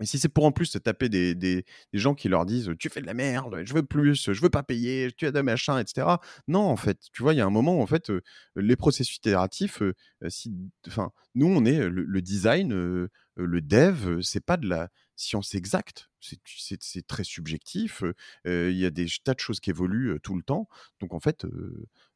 [0.01, 2.71] et si c'est pour en plus te taper des, des, des gens qui leur disent
[2.79, 5.41] tu fais de la merde, je veux plus, je veux pas payer, tu as de
[5.43, 6.07] machin, etc.
[6.49, 8.23] Non, en fait, tu vois, il y a un moment où en fait, euh,
[8.57, 10.51] les processus itératifs, euh, euh, si,
[10.89, 14.57] enfin, nous, on est euh, le, le design, euh, euh, le dev, euh, c'est pas
[14.57, 14.89] de la
[15.23, 16.09] science exacte.
[16.21, 18.05] C'est- très subjectif.
[18.45, 20.69] Il y a des tas de choses qui évoluent tout le temps.
[21.01, 21.47] Donc en fait,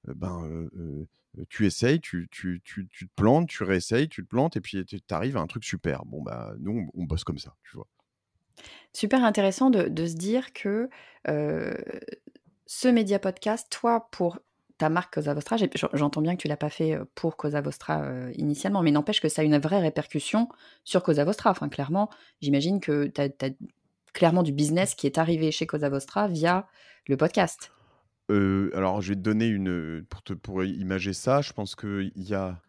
[0.06, 0.68] ben,
[1.48, 4.84] tu essayes, tu, tu, tu, tu te plantes, tu réessayes, tu te plantes, et puis
[4.84, 6.04] tu arrives à un truc super.
[6.04, 7.88] Bon, bah, nous, on, bosse comme ça, tu vois.
[8.92, 10.88] Super intéressant de, se dire que
[12.66, 14.38] ce média podcast, toi, pour
[14.78, 15.56] ta marque Cosa Vostra,
[15.94, 19.20] j'entends bien que tu l'as pas fait euh, pour Cosa Vostra euh, initialement, mais n'empêche
[19.20, 20.48] que ça a une vraie répercussion
[20.84, 21.50] sur Cosa Vostra.
[21.50, 22.10] Enfin, clairement,
[22.40, 23.50] j'imagine que tu as,
[24.12, 26.66] clairement du business qui est arrivé chez Cosa Vostra via
[27.06, 27.72] le podcast.
[28.30, 30.04] Euh, alors, je vais te donner une.
[30.08, 30.34] Pour, te,
[30.64, 32.60] imager ça, je pense qu'il y a,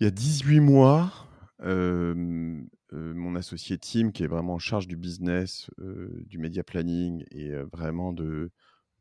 [0.00, 1.12] y a 18 mois,
[1.60, 8.12] mon associé Tim, qui est vraiment en charge du business, du media planning et vraiment
[8.12, 8.50] de,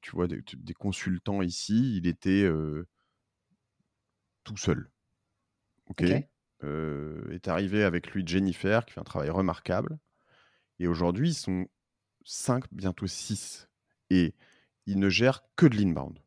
[0.01, 2.87] tu vois, des, des consultants ici, il était euh,
[4.43, 4.89] tout seul.
[5.87, 6.03] Ok?
[6.63, 9.97] Euh, est arrivé avec lui Jennifer, qui fait un travail remarquable.
[10.79, 11.67] Et aujourd'hui, ils sont
[12.25, 13.69] 5, bientôt 6.
[14.09, 14.35] Et
[14.85, 16.19] ils ne gèrent que de l'inbound.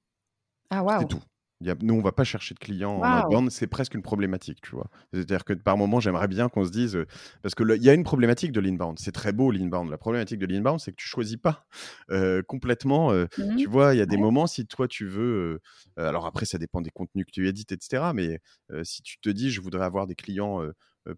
[0.70, 1.08] Ah, C'est waouh!
[1.08, 1.22] tout.
[1.64, 4.02] Il y a- nous, on va pas chercher de clients en outbound, c'est presque une
[4.02, 4.90] problématique, tu vois.
[5.14, 7.06] C'est-à-dire que par moment, j'aimerais bien qu'on se dise, euh,
[7.42, 9.90] parce qu'il y a une problématique de l'inbound, c'est très beau l'inbound.
[9.90, 11.66] La problématique de l'inbound, c'est que tu choisis pas
[12.10, 13.12] euh, complètement.
[13.12, 13.56] euh, Mhm.
[13.56, 14.18] tu vois, il y a des Ouais.
[14.18, 15.60] moments, si toi tu veux,
[15.96, 18.12] alors après, ça dépend des contenus que tu édites, etc.
[18.12, 18.40] Mais
[18.82, 20.60] si tu te dis, je voudrais avoir des clients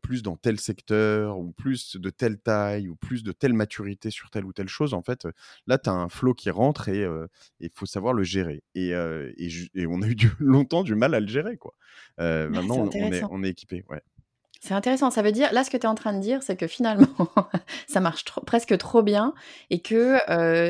[0.03, 4.31] plus dans tel secteur, ou plus de telle taille, ou plus de telle maturité sur
[4.31, 5.33] telle ou telle chose, en fait, euh,
[5.67, 7.07] là, tu as un flow qui rentre et
[7.61, 8.63] il faut savoir le gérer.
[8.75, 11.57] Et, euh, et, ju- et on a eu du- longtemps du mal à le gérer,
[11.57, 11.75] quoi.
[12.21, 14.03] Euh, maintenant, on, est, on est équipé, ouais.
[14.61, 15.11] C'est intéressant.
[15.11, 17.07] Ça veut dire, là, ce que tu es en train de dire, c'est que finalement,
[17.87, 19.33] ça marche trop- presque trop bien
[19.71, 20.19] et que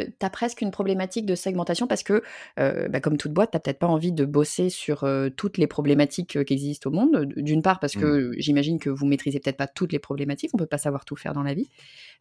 [0.08, 2.22] tu as presque une problématique de segmentation parce que,
[2.58, 5.66] euh, bah, comme toute boîte, tu peut-être pas envie de bosser sur euh, toutes les
[5.66, 7.26] problématiques euh, qui existent au monde.
[7.36, 10.50] D'une part, parce que j'imagine que vous maîtrisez peut-être pas toutes les problématiques.
[10.52, 11.68] On peut pas savoir tout faire dans la vie.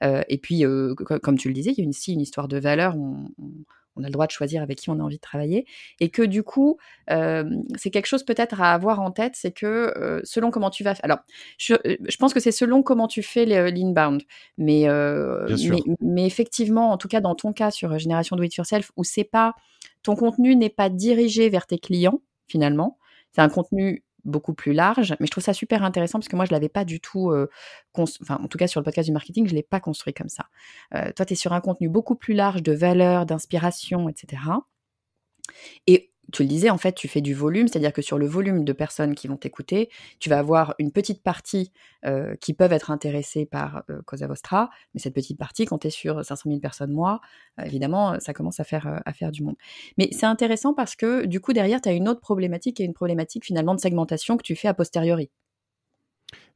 [0.04, 2.48] Euh, et puis, euh, co- comme tu le disais, il y a aussi une histoire
[2.48, 2.96] de valeur.
[2.96, 3.52] On, on-
[3.96, 5.66] on a le droit de choisir avec qui on a envie de travailler.
[6.00, 6.78] Et que du coup,
[7.10, 10.84] euh, c'est quelque chose peut-être à avoir en tête, c'est que euh, selon comment tu
[10.84, 10.96] vas...
[11.04, 11.20] Alors,
[11.58, 14.24] je, je pense que c'est selon comment tu fais l'inbound.
[14.58, 18.56] Mais, euh, mais, mais effectivement, en tout cas dans ton cas sur Génération Do It
[18.56, 19.54] Yourself, où c'est pas
[20.04, 22.98] ton contenu n'est pas dirigé vers tes clients finalement,
[23.32, 26.46] c'est un contenu beaucoup plus large, mais je trouve ça super intéressant parce que moi
[26.46, 27.50] je l'avais pas du tout, euh,
[27.98, 30.48] enfin en tout cas sur le podcast du marketing, je l'ai pas construit comme ça.
[30.94, 34.42] Euh, toi, tu es sur un contenu beaucoup plus large de valeur, d'inspiration, etc.
[35.88, 38.66] Et tu le disais, en fait, tu fais du volume, c'est-à-dire que sur le volume
[38.66, 41.72] de personnes qui vont t'écouter, tu vas avoir une petite partie
[42.06, 45.88] euh, qui peuvent être intéressées par euh, Cosa Vostra, mais cette petite partie, quand tu
[45.88, 47.22] es sur 500 000 personnes mois,
[47.60, 49.56] euh, évidemment, ça commence à faire, à faire du monde.
[49.98, 52.94] Mais c'est intéressant parce que du coup, derrière, tu as une autre problématique et une
[52.94, 55.30] problématique finalement de segmentation que tu fais a posteriori.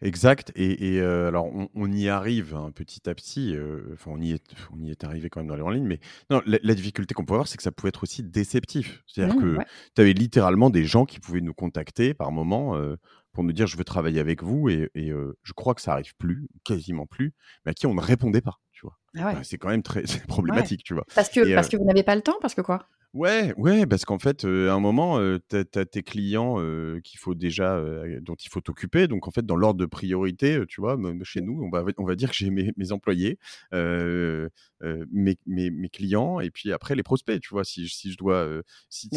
[0.01, 0.51] Exact.
[0.55, 3.53] Et, et, euh, alors, on, on y arrive hein, petit à petit.
[3.55, 5.85] euh, Enfin, on y est, on y est arrivé quand même dans les en ligne.
[5.87, 9.03] Mais non, la, la difficulté qu'on peut avoir, c'est que ça pouvait être aussi déceptif.
[9.07, 9.65] C'est-à-dire Mmh, que ouais.
[9.95, 12.95] tu avais littéralement des gens qui pouvaient nous contacter par moment euh,
[13.33, 14.69] pour nous dire je veux travailler avec vous.
[14.69, 17.33] Et, et, euh, je crois que ça arrive plus, quasiment plus,
[17.65, 18.59] mais à qui on ne répondait pas.
[18.71, 18.97] Tu vois.
[19.17, 19.33] Ah ouais.
[19.33, 21.05] Bah, c'est quand même très c'est problématique, tu vois.
[21.13, 22.87] Parce que, Et, parce que vous n'avez pas le temps, parce que quoi?
[23.15, 26.99] Ouais, ouais, parce qu'en fait, euh, à un moment, euh, tu as, tes clients euh,
[27.03, 29.07] qu'il faut déjà, euh, dont il faut t'occuper.
[29.07, 32.05] Donc, en fait, dans l'ordre de priorité, euh, tu vois, chez nous, on va, on
[32.05, 33.39] va dire que j'ai mes, mes employés,
[33.73, 34.47] euh,
[34.83, 37.63] euh, mes, mes, mes clients, et puis après les prospects, tu vois.
[37.63, 39.09] Si, si je dois, euh, si,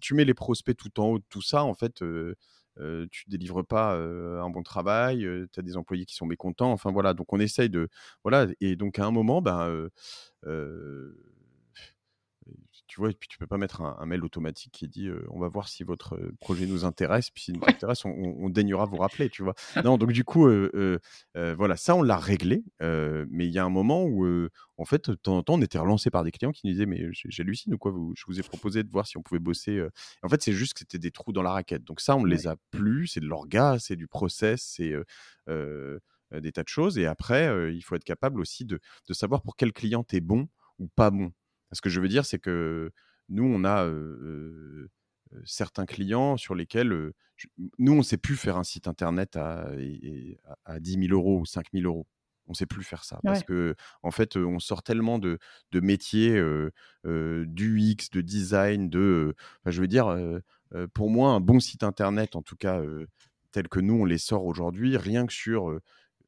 [0.00, 2.36] tu mets les prospects tout en haut de tout ça, en fait, euh,
[2.78, 6.70] euh, tu délivres pas euh, un bon travail, tu as des employés qui sont mécontents.
[6.70, 7.12] Enfin, voilà.
[7.12, 7.88] Donc, on essaye de.
[8.22, 8.46] Voilà.
[8.60, 9.88] Et donc, à un moment, ben.
[12.92, 15.48] Tu vois, et puis tu peux pas mettre un, mail automatique qui dit on va
[15.48, 19.42] voir si votre projet nous intéresse, puis s'il nous intéresse, on, daignera vous rappeler, tu
[19.42, 19.54] vois.
[19.82, 20.46] non, donc du coup,
[21.34, 25.14] voilà, ça on l'a réglé, mais il y a un moment où, en fait, de
[25.14, 27.78] temps en temps, on était relancé par des clients qui nous disaient mais j'hallucine ou
[27.78, 29.82] quoi, vous, je vous ai proposé de voir si on pouvait bosser.
[30.22, 31.84] En fait, c'est juste que c'était des trous dans la raquette.
[31.84, 34.92] Donc ça, on les a plus, c'est de l'orga, c'est du process, c'est
[35.46, 36.98] des tas de choses.
[36.98, 40.20] Et après, il faut être capable aussi de, de savoir pour quel client tu es
[40.20, 40.46] bon
[40.78, 41.32] ou pas bon.
[41.72, 42.90] Ce que je veux dire, c'est que
[43.28, 43.90] nous, on a
[45.44, 47.12] certains clients sur lesquels
[47.78, 49.68] nous, on ne sait plus faire un site internet à,
[50.64, 52.06] à, 10 000 euros ou 5 000 euros.
[52.46, 55.38] On ne sait plus faire ça parce que en fait, on sort tellement de,
[55.70, 56.42] de métiers
[57.04, 59.34] du X, de design, de.
[59.66, 60.14] je veux dire,
[60.92, 62.80] pour moi, un bon site internet, en tout cas
[63.52, 65.78] tel que nous on les sort aujourd'hui, rien que sur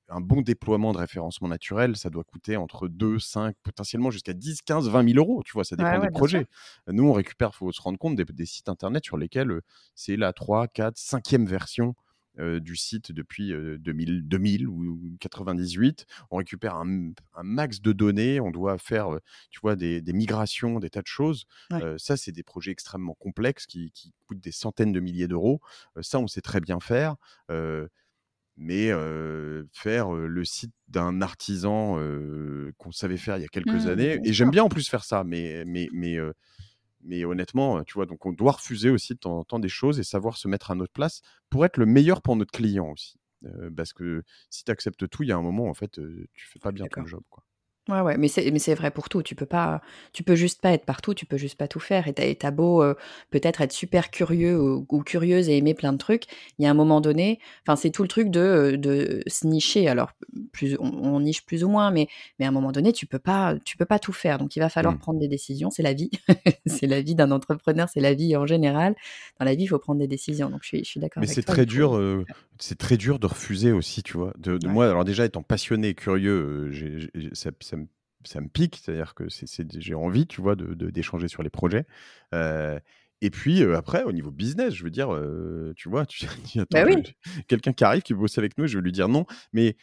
[0.09, 4.63] un bon déploiement de référencement naturel, ça doit coûter entre 2, 5, potentiellement jusqu'à 10,
[4.63, 5.43] 15, 20 000 euros.
[5.45, 6.47] Tu vois, ça dépend des projets.
[6.89, 9.61] Nous, on récupère, il faut se rendre compte, des, sites internet sur lesquels
[9.95, 11.95] c'est la 3, 4, 5e version
[12.37, 16.05] du site depuis 2000, 2000 ou 98.
[16.33, 17.13] On récupère un,
[17.45, 19.09] max de données, on doit faire,
[19.51, 21.47] tu vois, des, migrations, des tas de choses.
[21.97, 25.61] ça, c'est des projets extrêmement complexes qui, qui, coûtent des centaines de milliers d'euros.
[26.01, 27.17] ça, on sait très bien faire
[28.57, 28.91] mais
[29.73, 31.99] faire le site d'un artisan
[32.79, 34.21] qu'on savait faire il y a quelques mmh, années.
[34.25, 36.17] Et j'aime bien en plus faire ça, mais, mais, mais,
[37.03, 39.99] mais honnêtement, tu vois, donc on doit refuser aussi de temps en temps des choses
[39.99, 43.19] et savoir se mettre à notre place pour être le meilleur pour notre client aussi.
[43.77, 46.01] parce que si tu acceptes tout, il y a un moment, en fait,
[46.33, 47.23] tu fais pas bien ton job.
[47.31, 47.45] Quoi.
[47.89, 49.23] Ouais, ouais, mais c'est mais c'est vrai pour tout.
[49.23, 52.09] Tu peux pas tu peux juste pas être partout, tu peux juste pas tout faire
[52.09, 52.83] et tu as beau,
[53.31, 56.25] peut-être être super curieux ou curieuse et aimer plein de trucs,
[56.59, 59.89] il y a un moment donné enfin, c'est tout le truc de, de se nicher.
[59.89, 60.13] Alors
[60.53, 63.55] plus on niche plus ou moins, mais mais à un moment donné, tu peux pas
[63.65, 64.39] tu peux pas tout faire.
[64.39, 64.99] Donc il va falloir mmh.
[64.99, 66.11] prendre des décisions, c'est la vie.
[66.67, 68.95] C'est la vie d'un entrepreneur, c'est la vie en général.
[69.39, 71.27] Dans la vie, il faut prendre des décisions, donc je suis je suis d'accord Mais
[71.27, 72.01] c'est très dur,
[72.59, 74.33] c'est très dur de refuser aussi, tu vois?
[74.39, 77.74] De moi, alors déjà étant passionné et curieux, j'ai ça ça
[78.41, 81.87] me pique, c'est-à-dire que c'est, j'ai envie, tu vois, de, d'échanger sur les projets.
[82.33, 85.09] et puis après, au niveau business, je veux dire,
[85.77, 86.27] tu vois, tu,
[86.71, 86.85] bah
[87.49, 89.77] quelqu'un qui arrive, qui bosse avec nous, je vais lui dire non, mais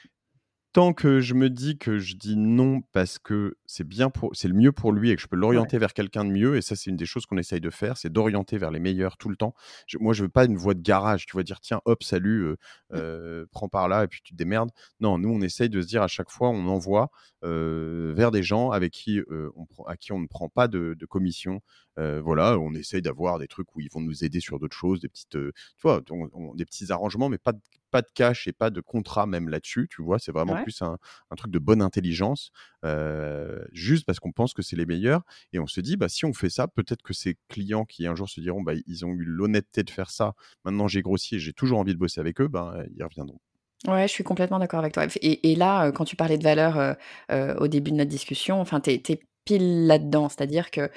[0.73, 4.47] tant que je me dis que je dis non parce que c'est bien pour, c'est
[4.47, 6.75] le mieux pour lui et que je peux l'orienter vers quelqu'un de mieux, et ça
[6.75, 9.35] c'est une des choses qu'on essaye de faire, c'est d'orienter vers les meilleurs tout le
[9.35, 9.53] temps.
[9.99, 12.51] moi je veux pas une voie de garage, tu vas dire tiens hop salut, euh,
[12.51, 12.95] mmh.
[12.95, 14.71] euh, prends par là et puis tu te démerdes.
[15.01, 17.09] Non, nous on essaye de se dire à chaque fois on envoie
[17.43, 21.61] euh, vers des gens avec qui on, à qui on ne prend pas de, commission.
[21.97, 25.09] Voilà, on essaye d'avoir des trucs où ils vont nous aider sur d'autres choses, des
[25.09, 25.51] petites, tu
[25.81, 26.01] vois,
[26.55, 29.87] des petits arrangements, mais pas de pas de cash et pas de contrat même là-dessus,
[29.89, 30.97] tu vois, c'est vraiment plus un,
[31.35, 32.51] truc de bonne intelligence,
[33.73, 35.21] juste parce qu'on pense que c'est les meilleurs,
[35.53, 38.15] et on se dit, bah, si on fait ça, peut-être que ces clients qui un
[38.15, 40.33] jour se diront, bah, ils ont eu l'honnêteté de faire ça,
[40.65, 43.39] maintenant j'ai grossi et j'ai toujours envie de bosser avec eux, bah, ils reviendront.
[43.87, 45.07] Ouais, je suis complètement d'accord avec toi.
[45.21, 46.95] Et, là, quand tu parlais de valeur
[47.29, 49.01] au début de notre discussion, enfin, tu
[49.45, 50.29] pile là-dedans.
[50.29, 50.89] C'est-à-dire que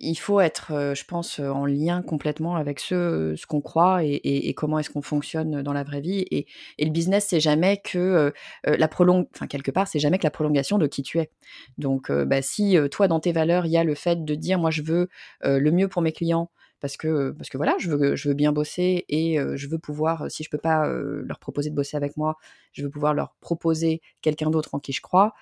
[0.00, 4.78] il faut être, je pense, en lien complètement avec ce, ce qu'on croit et, comment
[4.78, 6.24] est-ce qu'on fonctionne dans la vraie vie.
[6.30, 6.46] Et,
[6.78, 8.32] le business, c'est jamais que
[8.64, 9.26] la prolong...
[9.34, 11.30] enfin quelque part, c'est jamais que la prolongation de qui tu es.
[11.78, 14.70] Donc, bah, si toi, dans tes valeurs, il y a le fait de dire, moi,
[14.70, 15.08] je veux
[15.42, 18.52] le mieux pour mes clients parce que parce que voilà, je veux je veux bien
[18.52, 22.36] bosser et je veux pouvoir si je peux pas leur proposer de bosser avec moi,
[22.72, 25.34] je veux pouvoir leur proposer quelqu'un d'autre en qui je crois.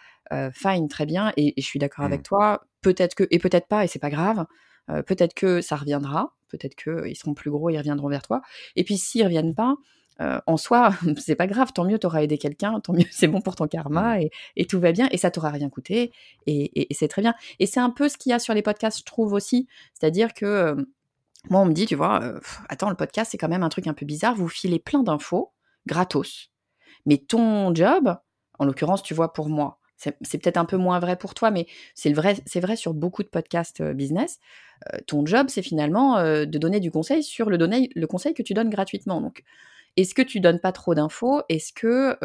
[0.52, 2.24] fine, très bien et, je suis d'accord avec mmh.
[2.24, 2.66] toi.
[2.82, 4.46] Peut-être que et peut-être pas et c'est pas grave.
[5.06, 8.42] peut-être que ça reviendra, peut-être que ils seront plus gros, ils reviendront vers toi.
[8.76, 9.76] Et puis s'ils reviennent pas,
[10.46, 13.54] en soi, c'est pas grave, tant mieux, t'auras aidé quelqu'un, tant mieux, c'est bon pour
[13.56, 14.28] ton karma mmh.
[14.56, 16.12] et, tout va bien et ça t'aura rien coûté
[16.46, 17.34] et, et c'est très bien.
[17.58, 20.34] Et c'est un peu ce qu'il y a sur les podcasts, je trouve aussi, c'est-à-dire
[20.34, 20.76] que
[21.50, 23.86] moi, on me dit, tu vois, euh, attends, le podcast, c'est quand même un truc
[23.86, 24.34] un peu bizarre.
[24.34, 25.52] Vous filez plein d'infos
[25.86, 26.50] gratos.
[27.06, 28.16] Mais ton job,
[28.58, 31.66] en l'occurrence, tu vois, pour moi, c'est peut-être un peu moins vrai pour toi, mais
[31.94, 34.38] c'est vrai, vrai sur beaucoup de podcasts euh, business.
[34.92, 38.70] Euh, ton job, c'est finalement de donner du conseil sur le, conseil que tu donnes
[38.70, 39.20] gratuitement.
[39.20, 39.42] Donc,
[39.96, 41.42] est-ce que tu donnes pas trop d'infos?
[41.48, 42.16] Est-ce que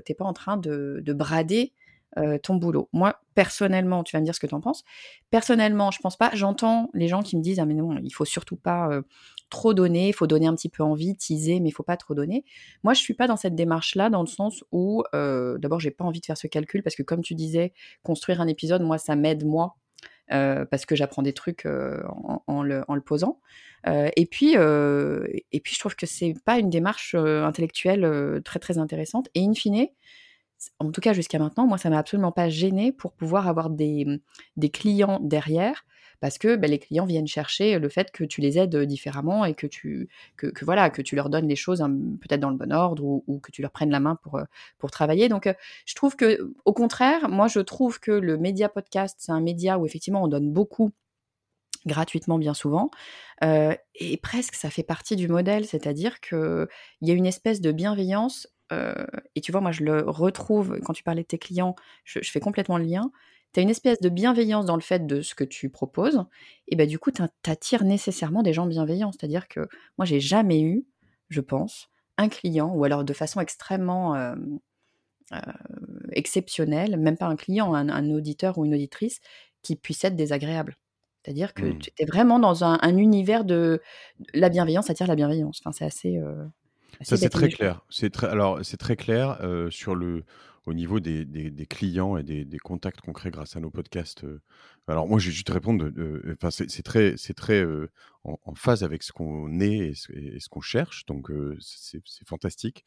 [0.00, 1.72] tu n'es pas en train de brader
[2.18, 2.88] euh, ton boulot.
[2.92, 4.82] Moi, personnellement, tu vas me dire ce que tu en penses.
[5.30, 6.30] Personnellement, je pense pas.
[6.34, 9.02] J'entends les gens qui me disent Ah, mais non, il faut surtout pas euh,
[9.48, 12.14] trop donner, il faut donner un petit peu envie, teaser, mais il faut pas trop
[12.14, 12.44] donner.
[12.82, 16.04] Moi, je suis pas dans cette démarche-là, dans le sens où, euh, d'abord, j'ai pas
[16.04, 19.14] envie de faire ce calcul parce que, comme tu disais, construire un épisode, moi, ça
[19.14, 19.76] m'aide, moi.
[20.28, 23.40] parce que j'apprends des trucs en, le, en, le, posant.
[23.86, 29.28] et, puis, et puis, je trouve que c'est pas une démarche intellectuelle très très intéressante.
[29.34, 29.86] Et in fine,
[30.78, 34.20] en tout cas jusqu'à maintenant, moi, ça m'a absolument pas gêné pour pouvoir avoir des,
[34.56, 35.84] des clients derrière
[36.20, 39.54] parce que bah, les clients viennent chercher le fait que tu les aides différemment et
[39.54, 42.72] que tu, que, voilà, que tu leur donnes les choses hein, peut-être dans le bon
[42.72, 44.38] ordre ou, que tu leur prennes la main pour,
[44.78, 45.28] pour travailler.
[45.28, 45.52] Donc,
[45.86, 49.78] je trouve que, au contraire, moi, je trouve que le média podcast, c'est un média
[49.78, 50.92] où effectivement on donne beaucoup
[51.86, 52.90] gratuitement bien souvent.
[53.42, 56.68] et presque, ça fait partie du modèle, c'est-à-dire qu'il
[57.00, 58.46] y a une espèce de bienveillance.
[59.34, 61.74] Et tu vois, moi, je le retrouve quand tu parlais de tes clients,
[62.04, 63.10] je, fais complètement le lien.
[63.52, 66.24] Tu as une espèce de bienveillance dans le fait de ce que tu proposes.
[66.68, 69.10] Et ben du coup, tu attires nécessairement des gens bienveillants.
[69.12, 69.68] C'est-à-dire que
[69.98, 70.86] moi, j'ai jamais eu,
[71.30, 74.34] je pense, un client, ou alors de façon extrêmement
[76.12, 79.20] exceptionnelle, même pas un client, un auditeur ou une auditrice,
[79.62, 80.76] qui puisse être désagréable.
[81.22, 81.78] C'est-à-dire que mmh.
[81.78, 83.82] tu es vraiment dans un, univers de
[84.32, 85.60] la bienveillance attire la bienveillance.
[85.60, 86.16] Enfin, c'est assez.
[86.16, 86.46] Euh,
[87.02, 87.84] ça c'est très clair.
[87.90, 90.24] C'est très alors c'est très clair euh, sur le
[90.66, 94.24] au niveau des, des, clients et des, des, contacts qu'on crée grâce à nos podcasts.
[94.24, 94.42] Euh.
[94.88, 95.90] alors moi, je vais juste répondre.
[96.32, 97.64] Enfin, c'est très c'est très
[98.24, 101.06] en, phase avec ce qu'on est et ce, qu'on cherche.
[101.06, 101.30] Donc
[101.60, 102.84] c'est fantastique.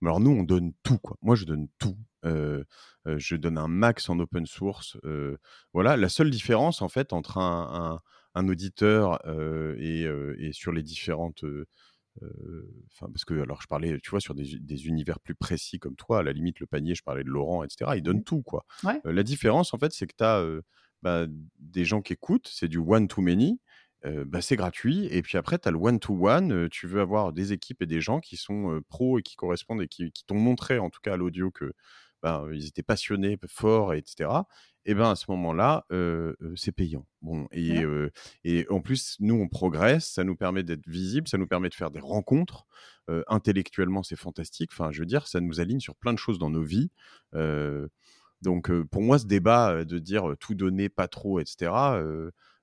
[0.00, 1.16] Mais alors nous, on donne tout quoi.
[1.20, 4.96] Moi, je donne tout je donne un max en open source.
[5.72, 8.00] voilà, la seule différence en fait entre un,
[8.48, 9.20] auditeur
[9.78, 10.08] et,
[10.52, 11.44] sur les différentes
[12.92, 16.20] Enfin, parce que alors je parlais, tu vois, sur des, univers plus précis comme toi,
[16.20, 17.92] à la limite le panier, je parlais de Laurent, etc.
[17.96, 18.24] Il donne mmh.
[18.24, 18.64] tout, quoi.
[19.04, 20.44] la différence, en fait, c'est que tu as
[21.02, 21.26] bah,
[21.58, 23.60] des gens qui écoutent, c'est du one to many.
[24.04, 25.06] bah, c'est gratuit.
[25.10, 26.68] Et puis après, tu as le one-to-one.
[26.70, 29.88] tu veux avoir des équipes et des gens qui sont pros et qui correspondent et
[29.88, 31.72] qui, qui t'ont montré, en tout cas à l'audio, que
[32.26, 34.28] ben, ils étaient passionnés, forts, etc.
[34.84, 35.86] Et ben à ce moment-là,
[36.56, 37.06] c'est payant.
[37.22, 37.84] Bon, et,
[38.42, 41.74] et, en plus, nous, on progresse, ça nous permet d'être visible, ça nous permet de
[41.74, 42.66] faire des rencontres.
[43.28, 44.70] intellectuellement, c'est fantastique.
[44.72, 46.90] Enfin, je veux dire, ça nous aligne sur plein de choses dans nos vies.
[48.42, 51.70] donc, pour moi, ce débat de dire tout donner, pas trop, etc.,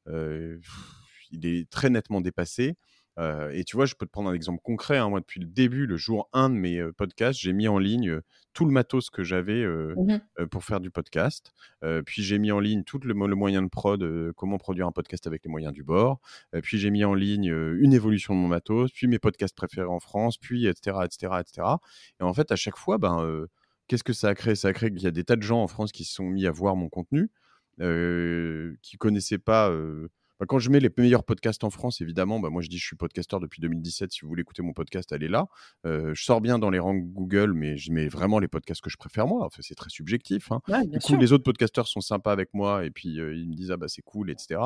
[0.07, 2.76] il est très nettement dépassé
[3.18, 4.97] et tu vois, je peux te prendre un exemple concret.
[4.97, 5.09] Hein.
[5.09, 8.20] Moi, depuis le début, le jour 1 de mes podcasts, j'ai mis en ligne
[8.53, 11.53] tout le matos que j'avais mmh pour faire du podcast.
[12.05, 15.43] puis j'ai mis en ligne tout le, moyen de prod, comment produire un podcast avec
[15.43, 16.20] les moyens du bord.
[16.64, 19.99] puis j'ai mis en ligne une évolution de mon matos, puis mes podcasts préférés en
[19.99, 21.68] France, puis etc., etc., etc.
[22.20, 23.45] Et en fait, à chaque fois, ben,
[23.88, 24.55] qu'est-ce que ça a créé?
[24.55, 26.26] Ça a créé qu'il y a des tas de gens en France qui se sont
[26.26, 27.30] mis à voir mon contenu,
[27.78, 29.72] qui connaissaient pas
[30.44, 32.86] bah, quand je mets les meilleurs podcasts en France, évidemment, bah, moi je dis je
[32.86, 34.12] suis podcasteur depuis 2017.
[34.12, 35.48] Si vous voulez écouter mon podcast, elle est là.
[35.86, 38.98] je sors bien dans les rangs Google, mais je mets vraiment les podcasts que je
[38.98, 39.46] préfère moi.
[39.46, 40.52] Enfin, c'est très subjectif.
[40.52, 40.62] Hein.
[40.86, 43.78] du coup, les autres podcasteurs sont sympas avec moi et puis ils me disent ah
[43.78, 44.60] bah c'est cool, etc.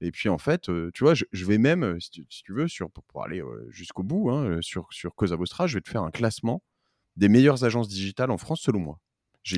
[0.00, 0.62] et puis en fait,
[0.92, 4.88] tu vois, je, vais même, si tu, veux, sur, pour, aller jusqu'au bout, hein, sur,
[4.90, 6.62] sur Cosa Vostra, je vais te faire un classement
[7.16, 9.00] des meilleures agences digitales en France selon moi.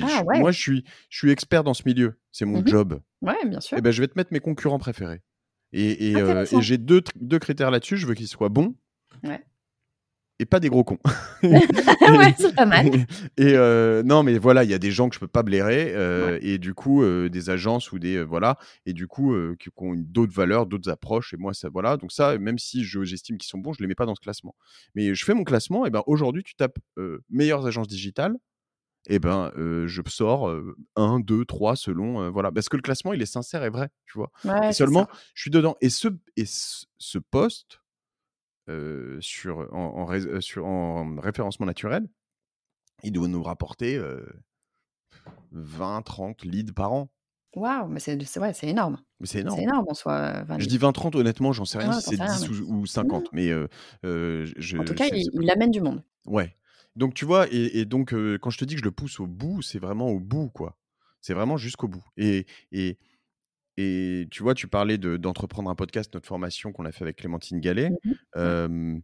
[0.01, 2.19] Ah moi, je suis, je suis expert dans ce milieu.
[2.31, 2.99] C'est mon mmh job.
[3.21, 3.77] Ouais, bien sûr.
[3.77, 5.21] Et ben, je vais te mettre mes concurrents préférés.
[5.73, 7.97] Et, et, j'ai deux, deux, critères là-dessus.
[7.97, 8.75] Je veux qu'ils soient bons.
[10.39, 10.99] Et pas des gros cons.
[11.43, 12.91] ouais, c'est pas mal.
[13.37, 13.53] Et
[14.05, 15.93] non, mais voilà, il y a des gens que je peux pas blairer.
[16.41, 18.23] Et du coup, des agences ou des.
[18.23, 18.57] voilà.
[18.85, 21.33] Et du coup, qui, ont d'autres valeurs, d'autres approches.
[21.33, 21.69] Et moi, ça.
[21.69, 21.97] Voilà.
[21.97, 24.55] Donc, ça, même si j'estime qu'ils sont bons, je les mets pas dans ce classement.
[24.95, 25.85] Mais je fais mon classement.
[25.85, 26.79] Et ben aujourd'hui, tu tapes
[27.29, 28.35] meilleures agences digitales
[29.07, 30.53] eh ben, je sors
[30.95, 32.29] un, deux, trois selon.
[32.31, 32.51] voilà.
[32.51, 34.31] Parce que le classement, il est sincère et vrai, tu vois?
[34.67, 35.75] et seulement, je suis dedans.
[35.81, 37.81] Et ce, et ce poste
[39.19, 40.07] sur, en,
[40.41, 42.07] sur, en référencement naturel,
[43.03, 43.99] il doit nous rapporter
[45.51, 47.09] 20, 30 leads par an.
[47.55, 48.99] Waouh, mais c'est ouais, énorme.
[49.19, 49.57] Mais c'est énorme.
[49.57, 50.45] C'est énorme en soi.
[50.59, 53.23] Je dis 20-30, honnêtement, j'en sais rien si c'est 10 ou, 50.
[53.23, 53.27] Mmh.
[53.33, 53.49] Mais
[54.03, 56.03] je, en tout cas, il, il, amène du monde.
[56.25, 56.55] Ouais.
[56.97, 59.61] Donc, tu vois, et, donc, quand je te dis que je le pousse au bout,
[59.61, 60.77] c'est vraiment au bout, quoi.
[61.21, 62.03] C'est vraiment jusqu'au bout.
[62.17, 62.97] Et, et,
[63.77, 67.59] et tu vois, tu parlais d'entreprendre un podcast, notre formation qu'on a fait avec Clémentine
[67.59, 67.91] Gallet.
[68.35, 68.99] Mmh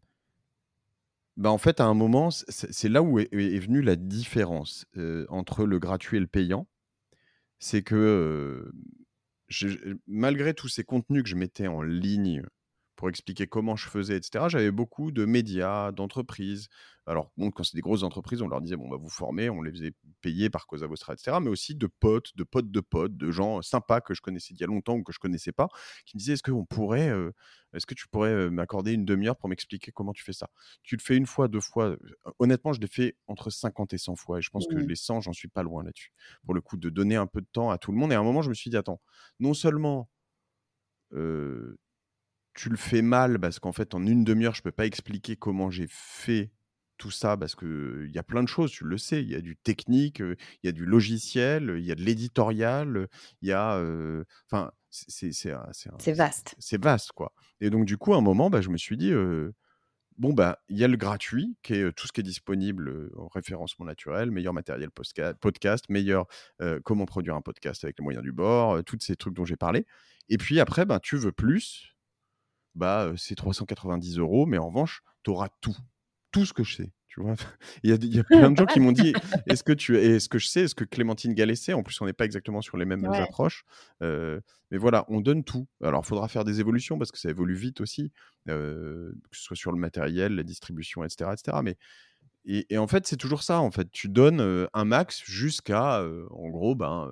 [1.36, 4.86] bah, en fait, à un moment, c'est là où est, venue la différence
[5.30, 6.68] entre le gratuit et le payant.
[7.60, 8.72] C'est que
[10.08, 12.44] malgré tous ces contenus que je mettais en ligne
[12.96, 16.70] pour expliquer comment je faisais, etc., j'avais beaucoup de médias, d'entreprises,
[17.06, 19.50] alors, bon, quand c'est des grosses entreprises, on leur disait, bon, on va vous former,
[19.50, 21.38] on les faisait payer par Cosa Vostra, etc.
[21.41, 24.62] Mais aussi de potes, de potes de potes, de gens sympas que je connaissais il
[24.62, 25.68] y a longtemps ou que je connaissais pas,
[26.06, 27.32] qui me disaient, est-ce qu'on pourrait, euh,
[27.74, 30.50] est-ce que tu pourrais euh, m'accorder une demi-heure pour m'expliquer comment tu fais ça?
[30.84, 31.88] Tu le fais une fois, deux fois.
[31.89, 31.98] Euh,
[32.39, 34.39] honnêtement, je l'ai fait entre 50 et 100 fois.
[34.39, 34.88] Et je pense que mmh.
[34.88, 36.14] les 100, j'en suis pas loin là-dessus.
[36.46, 38.14] Pour le coup, de donner un peu de temps à tout le monde.
[38.14, 39.02] Et à un moment, je me suis dit, attends,
[39.41, 40.10] non seulement
[42.54, 45.72] tu le fais mal parce qu'en fait, en une demi-heure, je peux pas expliquer comment
[45.72, 46.51] j'ai fait
[46.97, 49.22] tout ça parce qu'il y a plein de choses, tu le sais.
[49.22, 53.08] Il y a du technique, il y a du logiciel, il y a de l'éditorial,
[53.41, 53.84] il y a.
[54.49, 55.32] Enfin, c'est
[56.14, 56.56] vaste.
[56.60, 57.34] C'est vaste, quoi.
[57.60, 59.12] Et donc, du coup, à un moment, bah, je me suis dit,
[60.18, 63.28] bon, bah, il y a le gratuit, qui est tout ce qui est disponible en
[63.28, 66.28] référencement naturel, meilleur matériel podcast, meilleur
[66.84, 69.88] comment produire un podcast avec les moyens du bord, tous ces trucs dont j'ai parlé.
[70.30, 71.93] Et puis après, bah, tu veux plus,
[72.76, 75.76] bah, c'est 390 euros, mais en revanche, tu auras tout,
[76.32, 76.91] tout ce que je sais.
[77.07, 77.36] Tu vois?
[77.84, 79.13] Il, y a, il y a plein de gens qui m'ont dit
[79.47, 81.74] est-ce que tu est-ce que je sais est-ce que Clémentine Gallet sait?
[81.74, 83.65] En plus on n'est pas exactement sur les mêmes approches
[84.01, 85.67] mais voilà on donne tout.
[85.84, 88.11] Alors il faudra faire des évolutions parce que ça évolue vite aussi
[88.47, 91.78] que ce soit sur le matériel la distribution etc etc mais
[92.45, 93.91] et, et en fait c'est toujours ça en fait.
[93.91, 97.11] Tu donnes un max jusqu'à en gros ben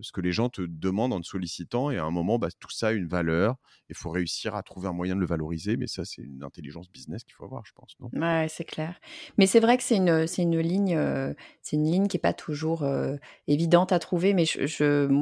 [0.00, 1.90] ce que les gens te demandent en te sollicitant.
[1.90, 3.56] Et à un moment, bah, tout ça a une valeur.
[3.88, 5.76] Il faut réussir à trouver un moyen de le valoriser.
[5.76, 7.96] Mais ça, c'est une intelligence business qu'il faut avoir, je pense.
[8.00, 8.10] Non?
[8.12, 9.00] Ouais, c'est clair.
[9.36, 11.34] Mais c'est vrai que c'est une, une ligne,
[11.72, 12.86] une ligne qui n'est pas toujours
[13.46, 14.34] évidente à trouver.
[14.34, 14.44] Mais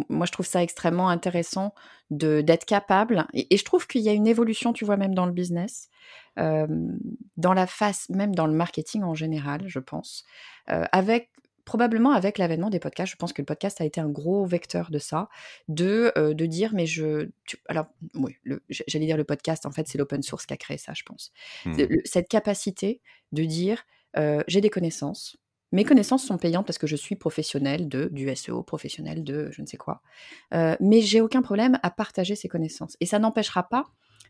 [0.09, 1.75] moi, je trouve ça extrêmement intéressant
[2.11, 3.27] d'être capable.
[3.35, 5.89] Et, je trouve qu'il y a une évolution, tu vois, même dans le business.
[6.37, 10.25] dans la face, même dans le marketing en général, je pense,
[10.67, 11.31] avec
[11.67, 14.91] probablement avec l'avènement des podcasts, je pense que le podcast a été un gros vecteur
[14.91, 15.29] de ça,
[15.69, 17.29] de, euh, de dire, mais je...
[17.69, 18.37] alors, oui,
[18.71, 21.33] j'allais dire le podcast, en fait, c'est l'open source qui a créé ça, je pense.
[21.67, 21.83] Mmh.
[22.05, 23.03] cette capacité
[23.33, 23.85] de dire,
[24.17, 25.37] euh, j'ai des connaissances,
[25.73, 29.61] mes connaissances sont payantes parce que je suis professionnel de, du SEO, professionnel de je
[29.61, 30.01] ne sais quoi,
[30.55, 32.97] euh, mais j'ai aucun problème à partager ces connaissances.
[33.01, 33.87] Et ça n'empêchera pas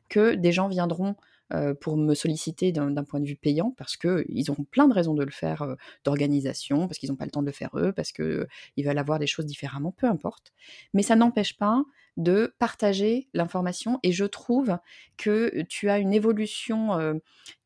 [0.09, 1.17] que des gens viendront
[1.53, 5.15] euh, pour me solliciter d'un point de vue payant parce qu'ils auront plein de raisons
[5.15, 5.75] de le faire euh,
[6.05, 8.47] d'organisation, parce qu'ils n'ont pas le temps de le faire eux, parce qu'ils
[8.79, 10.53] veulent avoir des choses différemment, peu importe.
[10.93, 11.85] Mais ça n'empêche pas
[12.17, 14.79] de partager l'information et je trouve
[15.19, 17.15] que tu as une évolution euh,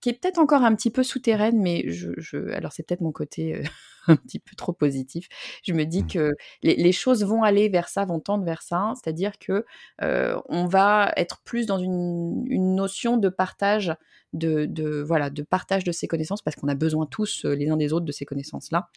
[0.01, 3.55] qui est peut-être encore un petit peu souterraine, mais je, alors c'est peut-être mon côté
[3.55, 3.62] euh,
[4.09, 5.28] un petit peu trop positif.
[5.62, 6.09] Je me dis mmh.
[6.09, 6.32] que
[6.62, 9.64] les, choses vont aller vers ça, vont tendre vers ça, c'est-à-dire que
[10.03, 12.44] euh, on va être plus dans une,
[12.74, 13.94] notion de partage
[14.32, 17.76] de, de, voilà de partage de ces connaissances parce qu'on a besoin tous les uns
[17.76, 18.88] des autres de ces connaissances là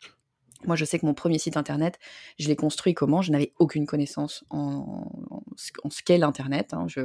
[0.65, 1.99] moi, je sais que mon premier site internet,
[2.39, 3.21] je l'ai construit comment?
[3.21, 5.09] Je n'avais aucune connaissance en,
[5.57, 6.73] ce qu'est l'internet.
[6.73, 6.85] Hein.
[6.87, 7.01] Je,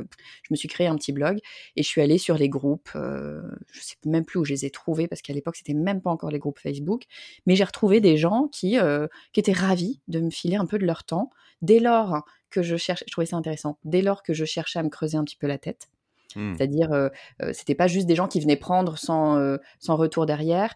[0.50, 1.38] me suis créé un petit blog
[1.76, 2.90] et je suis allée sur les groupes.
[2.94, 3.42] Euh,
[3.72, 6.00] je ne sais même plus où je les ai trouvés parce qu'à l'époque, c'était même
[6.00, 7.04] pas encore les groupes Facebook.
[7.46, 10.78] Mais j'ai retrouvé des gens qui, euh, qui étaient ravis de me filer un peu
[10.78, 11.30] de leur temps
[11.62, 13.04] dès lors que je cherchais.
[13.06, 13.78] Je trouvais ça intéressant.
[13.84, 15.88] Dès lors que je cherchais à me creuser un petit peu la tête.
[16.36, 16.54] Mmh.
[16.56, 17.08] C'est-à-dire, euh,
[17.52, 20.74] c'était pas juste des gens qui venaient prendre sans, sans retour derrière,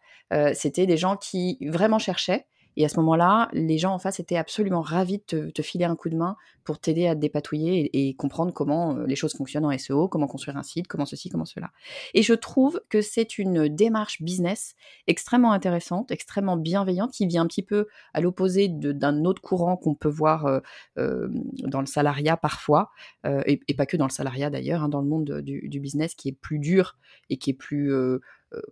[0.55, 2.47] c'était des gens qui vraiment cherchaient
[2.77, 5.97] et à ce moment-là, les gens en face étaient absolument ravis de te, filer un
[5.97, 9.65] coup de main pour t'aider à te dépatouiller et, comprendre comment euh, les choses fonctionnent
[9.65, 11.71] en SEO, comment construire un site, comment ceci, comment cela.
[12.15, 14.75] Et je trouve que c'est une démarche business
[15.07, 19.95] extrêmement intéressante, extrêmement bienveillante, qui vient un petit peu à l'opposé d'un autre courant qu'on
[19.95, 20.61] peut voir euh,
[20.99, 21.29] euh,
[21.65, 22.91] dans le salariat parfois,
[23.25, 26.33] et, pas que dans le salariat d'ailleurs, hein, dans le monde du, business qui est
[26.33, 26.97] plus dur
[27.31, 27.93] et qui est plus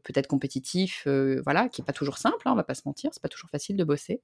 [0.05, 1.07] peut-être compétitif,
[1.45, 3.51] voilà, qui est pas toujours simple, hein, on va pas se mentir, c'est pas toujours
[3.51, 4.21] facile de bosser.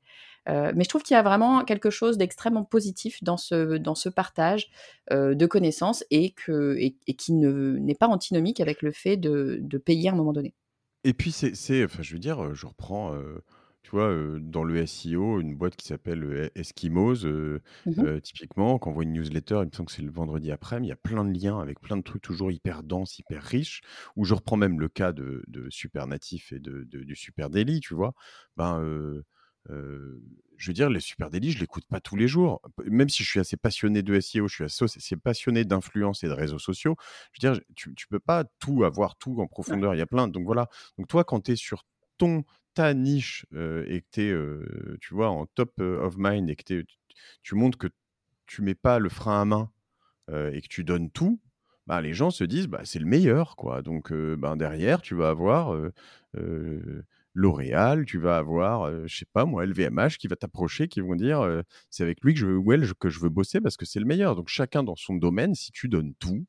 [0.46, 4.08] Mais je trouve qu'il y a vraiment quelque chose d'extrêmement positif dans ce, dans ce
[4.08, 4.70] partage
[5.10, 10.08] de connaissances et, que, et, qui n'est pas antinomique avec le fait de, de, payer
[10.08, 10.54] à un moment donné.
[11.04, 13.14] Et puis, c'est, enfin, je veux dire, je reprends
[13.86, 19.04] tu vois, dans le SEO, une boîte qui s'appelle Eskimos, mmh typiquement, quand on voit
[19.04, 21.24] une newsletter, il me semble que c'est le vendredi après, mais il y a plein
[21.24, 23.82] de liens avec plein de trucs toujours hyper denses, hyper riches,
[24.16, 27.94] où je reprends même le cas de, Super Natif et de, du Super Daily, tu
[27.94, 28.12] vois.
[28.56, 29.22] Ben,
[29.68, 32.60] je veux dire, les Super Daily, je ne l'écoute pas tous les jours.
[32.86, 36.32] Même si je suis assez passionné de SEO, je suis assez, passionné d'influence et de
[36.32, 36.96] réseaux sociaux.
[37.30, 39.94] Je veux dire, tu ne peux pas tout avoir, tout en profondeur.
[39.94, 40.26] Il y a plein.
[40.26, 40.68] Donc voilà.
[40.98, 41.84] Donc toi, quand tu es sur
[42.18, 42.44] ton
[42.76, 46.84] ta niche et que tu es, tu vois, en top of mind et que
[47.42, 47.88] tu montres que
[48.46, 49.70] tu mets pas le frein à main
[50.52, 51.40] et que tu donnes tout,
[51.86, 53.56] bah, les gens se disent bah, c'est le meilleur.
[53.56, 53.82] quoi.
[53.82, 55.74] Donc ben, derrière, tu vas avoir
[57.38, 61.62] L'Oréal, tu vas avoir, je sais pas moi, LVMH qui va t'approcher, qui vont dire
[61.90, 64.36] c'est avec lui que je, que je veux bosser parce que c'est le meilleur.
[64.36, 66.46] Donc chacun dans son domaine, si tu donnes tout,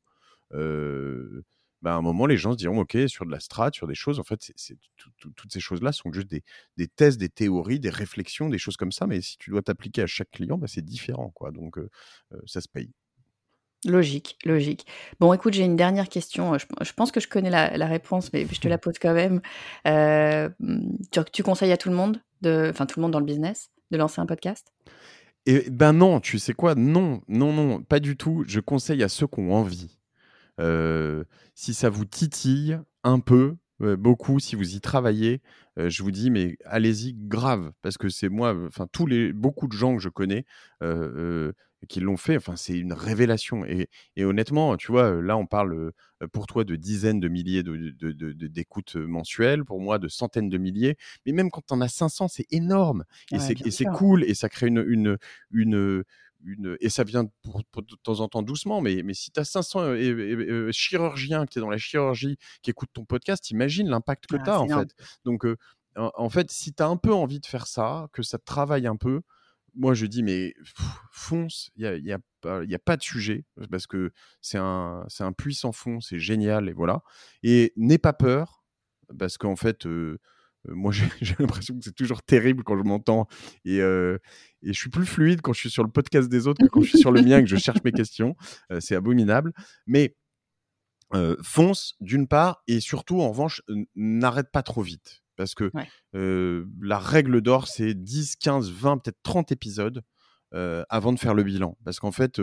[1.82, 3.94] bah, à un moment, les gens se diront, OK, sur de la strat, sur des
[3.94, 6.42] choses, en fait, c'est, toutes ces choses-là sont juste des,
[6.76, 9.06] des, tests, des théories, des réflexions, des choses comme ça.
[9.06, 11.30] Mais si tu dois t'appliquer à chaque client, bah, c'est différent.
[11.30, 11.50] Quoi.
[11.52, 11.78] Donc,
[12.46, 12.90] ça se paye.
[13.84, 14.86] Logique, logique.
[15.20, 16.58] Bon, écoute, j'ai une dernière question.
[16.58, 18.80] Je, pense que je connais la, réponse, mais je te la mmh.
[18.80, 19.40] pose quand même.
[21.12, 23.70] tu, tu, conseilles à tout le monde, de, enfin tout le monde dans le business,
[23.92, 24.72] de lancer un podcast?
[25.46, 26.74] Eh ben non, tu sais quoi?
[26.74, 28.44] Non, non, non, pas du tout.
[28.46, 29.97] Je conseille à ceux qui ont envie.
[30.60, 35.40] Euh, si ça vous titille un peu, euh, beaucoup, si vous y travaillez,
[35.78, 39.68] euh, je vous dis, mais allez-y grave, parce que c'est moi, enfin, tous les, beaucoup
[39.68, 40.44] de gens que je connais,
[41.88, 43.64] qui l'ont fait, enfin, c'est une révélation.
[43.64, 43.88] Et,
[44.24, 45.92] honnêtement, tu vois, là, on parle
[46.32, 50.96] pour toi de dizaines de milliers d'écoutes de, mensuelles, pour moi de centaines de milliers.
[51.24, 53.04] Mais même quand on a 500, c'est énorme.
[53.30, 53.38] Et
[53.70, 54.24] c'est cool.
[54.24, 55.18] Et ça crée une, une,
[55.52, 56.02] une,
[56.44, 57.30] une et ça vient de
[58.02, 59.94] temps en temps doucement, mais, mais si tu as 500
[60.72, 64.60] chirurgiens qui est dans la chirurgie qui écoutent ton podcast, imagine l'impact que tu as
[64.60, 64.94] en fait.
[65.24, 65.44] Donc,
[65.96, 68.86] en, fait, si tu as un peu envie de faire ça, que ça te travaille
[68.86, 69.22] un peu,
[69.74, 70.54] moi je dis, mais
[71.10, 75.06] fonce, il n'y a, y a, y a, pas de sujet, parce que c'est un,
[75.18, 77.02] un puissant fond, c'est génial, et voilà.
[77.42, 78.64] Et n'aie pas peur,
[79.18, 79.86] parce qu'en fait,
[80.70, 83.26] moi j'ai l'impression que c'est toujours terrible quand je m'entends,
[83.64, 84.18] et, et,
[84.62, 86.90] je suis plus fluide quand je suis sur le podcast des autres que quand je
[86.90, 88.36] suis sur le mien, que je cherche mes questions.
[88.80, 89.52] c'est abominable.
[89.86, 90.16] Mais
[91.42, 93.62] fonce d'une part, et surtout, en revanche,
[93.94, 95.22] n'arrête pas trop vite.
[95.36, 95.70] Parce que
[96.12, 100.02] la règle d'or, c'est 10, 15, 20, peut-être 30 épisodes
[100.52, 101.76] avant de faire le bilan.
[101.84, 102.40] Parce qu'en fait,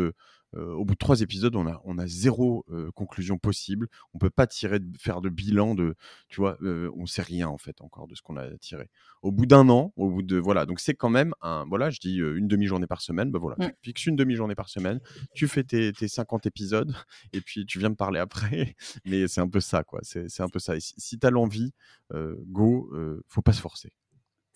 [0.55, 3.87] au bout de trois épisodes, on a, on a zéro conclusion possible.
[4.13, 5.95] On peut pas tirer, faire de bilan de,
[6.29, 8.89] tu vois, on sait rien en fait encore de ce qu'on a tiré.
[9.21, 11.99] Au bout d'un an, au bout de, voilà, donc c'est quand même un, voilà, je
[11.99, 14.99] dis une demi-journée par semaine, ben voilà, tu fixes une demi-journée par semaine,
[15.33, 16.93] tu fais tes, tes, 50 épisodes
[17.33, 18.75] et puis tu viens me parler après.
[19.05, 19.99] Mais c'est un peu ça, quoi.
[20.03, 20.79] C'est un peu ça.
[20.79, 21.73] si, si tu as l'envie,
[22.11, 22.91] go,
[23.27, 23.91] faut pas se forcer.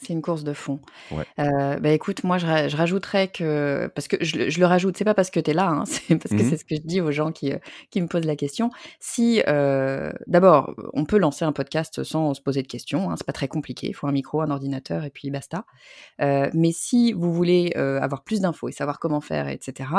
[0.01, 0.79] C'est une course de fond.
[1.11, 5.29] Euh, bah, écoute, moi, je, rajouterais que, parce que je, le rajoute, c'est pas parce
[5.29, 7.11] que tu es là, hein, c'est parce que mmh c'est ce que je dis aux
[7.11, 7.57] gens qui, euh,
[7.91, 8.69] qui me posent la question.
[9.01, 13.25] Si, euh, d'abord, on peut lancer un podcast sans se poser de questions, hein, c'est
[13.25, 15.65] pas très compliqué, il faut un micro, un ordinateur et puis basta.
[16.19, 19.89] mais si vous voulez avoir plus d'infos et savoir comment faire, etc.,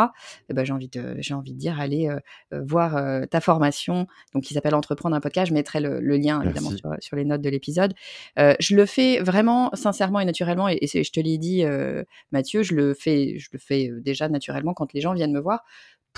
[0.48, 2.08] eh ben, j'ai envie, de, j'ai envie de dire, allez
[2.52, 5.48] voir ta formation, donc qui s'appelle Entreprendre un podcast.
[5.50, 7.92] Je mettrai le, lien, évidemment, sur, sur, les notes de l'épisode.
[8.36, 9.89] je le fais vraiment sincèrement
[10.20, 13.90] et naturellement, et, je te l'ai dit, euh, Mathieu, je le fais, je le fais
[13.90, 15.64] euh, déjà naturellement quand les gens viennent me voir.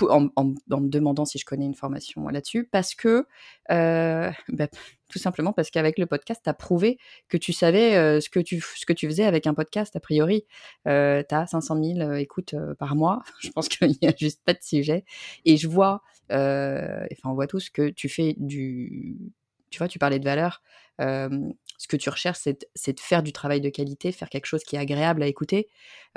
[0.01, 3.25] en, me demandant si je connais une formation là-dessus, parce que,
[3.71, 4.67] euh, bah,
[5.09, 6.97] tout simplement parce qu'avec le podcast, tu as prouvé
[7.29, 10.45] que tu savais ce, que tu, ce que tu faisais avec un podcast, a priori.
[10.85, 14.63] tu as 500 000 écoutes par mois, je pense qu'il n'y a juste pas de
[14.63, 15.05] sujet.
[15.45, 19.17] Et je vois, enfin on voit tous que tu fais du...
[19.69, 20.61] Tu vois, tu parlais de valeur
[21.77, 22.39] ce que tu recherches,
[22.75, 25.67] c'est de faire du travail de qualité, faire quelque chose qui est agréable à écouter,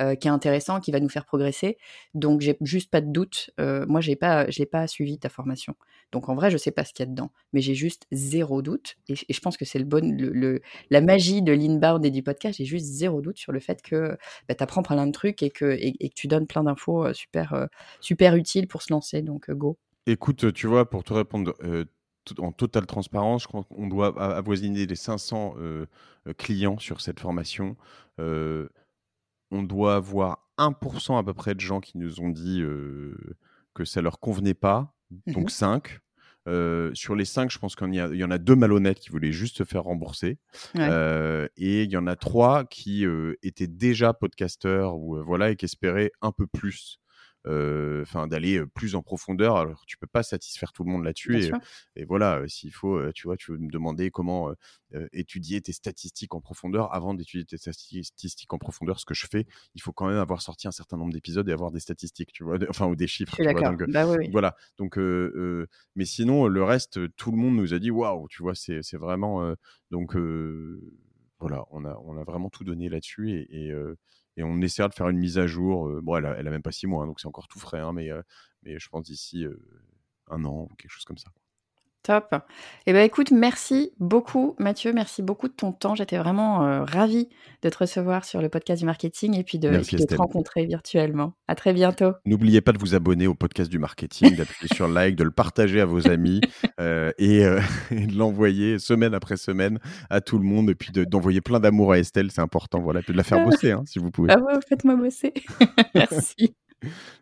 [0.00, 1.78] euh, qui est intéressant, qui va nous faire progresser.
[2.14, 3.50] Donc, j'ai juste pas de doute.
[3.60, 5.74] Euh, moi, pas, je n'ai pas suivi ta formation.
[6.12, 8.62] Donc, en vrai, je sais pas ce qu'il y a dedans, mais j'ai juste zéro
[8.62, 8.96] doute.
[9.08, 12.58] Et, je pense que c'est le bon, le, la magie de l'inbound et du podcast.
[12.58, 14.16] J'ai juste zéro doute sur le fait que
[14.48, 17.12] bah, tu apprends plein de trucs et que, et, que tu donnes plein d'infos euh,
[17.12, 17.66] super,
[18.00, 19.22] super utiles pour se lancer.
[19.22, 19.78] Donc, go.
[20.06, 21.54] Écoute, tu vois, pour te répondre,
[22.38, 25.86] en totale transparence, je crois qu'on doit avoisiner les 500 euh,
[26.26, 27.76] euh, clients sur cette formation.
[28.20, 28.68] Euh,
[29.50, 32.62] on doit avoir 1% à peu près de gens qui nous ont dit
[33.74, 34.94] que ça leur convenait pas,
[35.26, 35.94] donc 5.
[35.94, 36.00] Mmh
[36.94, 39.56] sur les 5, je pense qu'il y, y, en a deux malhonnêtes qui voulaient juste
[39.56, 40.38] se faire rembourser.
[40.76, 43.04] et il y en a trois qui
[43.42, 47.05] étaient déjà podcasteurs ou, voilà, et qui espéraient un peu plus euh,
[47.46, 49.56] enfin d'aller plus en profondeur.
[49.56, 51.50] Alors tu peux pas satisfaire tout le monde là-dessus.
[51.94, 54.52] Et, voilà, s'il faut, tu vois, tu veux me demander comment
[55.12, 59.46] étudier tes statistiques en profondeur avant d'étudier tes statistiques en profondeur, ce que je fais,
[59.74, 62.44] il faut quand même avoir sorti un certain nombre d'épisodes et avoir des statistiques, tu
[62.44, 63.36] vois, enfin ou des chiffres.
[63.70, 64.56] donc, bah Voilà.
[64.78, 68.96] Donc, mais sinon le reste, tout le monde nous a dit waouh, tu vois, c'est
[68.96, 69.54] vraiment
[69.90, 70.16] donc
[71.38, 73.72] voilà, on a, on a vraiment tout donné là-dessus et, et
[74.44, 75.88] on essaiera de faire une mise à jour.
[75.88, 77.92] Euh, bon, elle a, même pas six mois, hein, donc c'est encore tout frais, hein,
[77.92, 78.22] mais, euh,
[78.62, 79.58] mais je pense d'ici euh,
[80.28, 81.30] un an ou quelque chose comme ça.
[82.06, 82.36] Top.
[82.86, 85.96] Eh ben écoute, merci beaucoup Mathieu, merci beaucoup de ton temps.
[85.96, 87.28] J'étais vraiment ravie
[87.62, 91.34] de te recevoir sur le podcast du marketing et puis de, te rencontrer virtuellement.
[91.48, 92.12] À très bientôt.
[92.24, 95.80] N'oubliez pas de vous abonner au podcast du marketing, d'appuyer sur like, de le partager
[95.80, 96.40] à vos amis
[96.78, 101.90] et, de l'envoyer semaine après semaine à tout le monde et puis d'envoyer plein d'amour
[101.90, 102.80] à Estelle, c'est important.
[102.80, 104.30] Voilà, puis de la faire bosser hein, si vous pouvez.
[104.32, 105.34] Ah ouais, faites-moi bosser.
[105.94, 106.54] merci.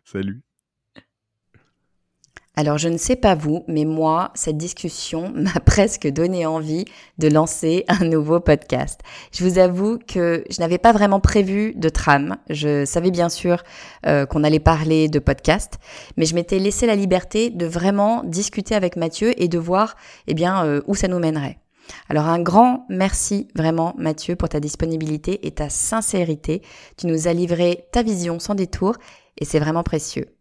[0.03, 0.43] Salut.
[2.57, 6.85] Alors je ne sais pas vous, mais moi, cette discussion m'a presque donné envie
[7.17, 9.01] de lancer un nouveau podcast.
[9.33, 12.37] Je vous avoue que je n'avais pas vraiment prévu de trame.
[12.49, 13.63] Je savais bien sûr
[14.05, 15.79] euh, qu'on allait parler de podcast,
[16.15, 19.95] mais je m'étais laissé la liberté de vraiment discuter avec Mathieu et de voir
[20.27, 21.59] eh bien, euh, où ça nous mènerait.
[22.09, 26.61] Alors un grand merci vraiment Mathieu pour ta disponibilité et ta sincérité.
[26.97, 28.95] Tu nous as livré ta vision sans détour
[29.37, 30.34] et c'est vraiment précieux.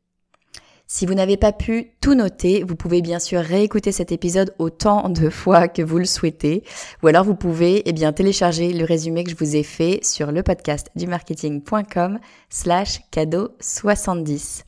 [0.97, 5.09] Si vous n'avez pas pu tout noter, vous pouvez bien sûr réécouter cet épisode autant
[5.09, 6.63] de fois que vous le souhaitez,
[7.03, 10.31] ou alors vous pouvez eh bien télécharger le résumé que je vous ai fait sur
[10.31, 14.67] le podcast du marketing.com slash cadeau 70.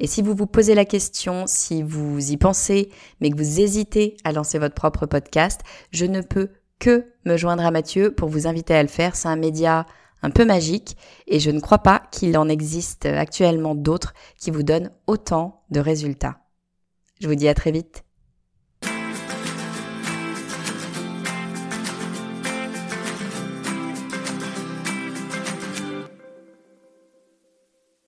[0.00, 2.88] Et si vous vous posez la question, si vous y pensez,
[3.20, 5.60] mais que vous hésitez à lancer votre propre podcast,
[5.92, 6.48] je ne peux
[6.78, 9.14] que me joindre à Mathieu pour vous inviter à le faire.
[9.14, 9.84] C'est un média
[10.22, 10.96] un peu magique
[11.26, 15.80] et je ne crois pas qu'il en existe actuellement d'autres qui vous donnent autant de
[15.80, 16.40] résultats.
[17.20, 18.04] Je vous dis à très vite.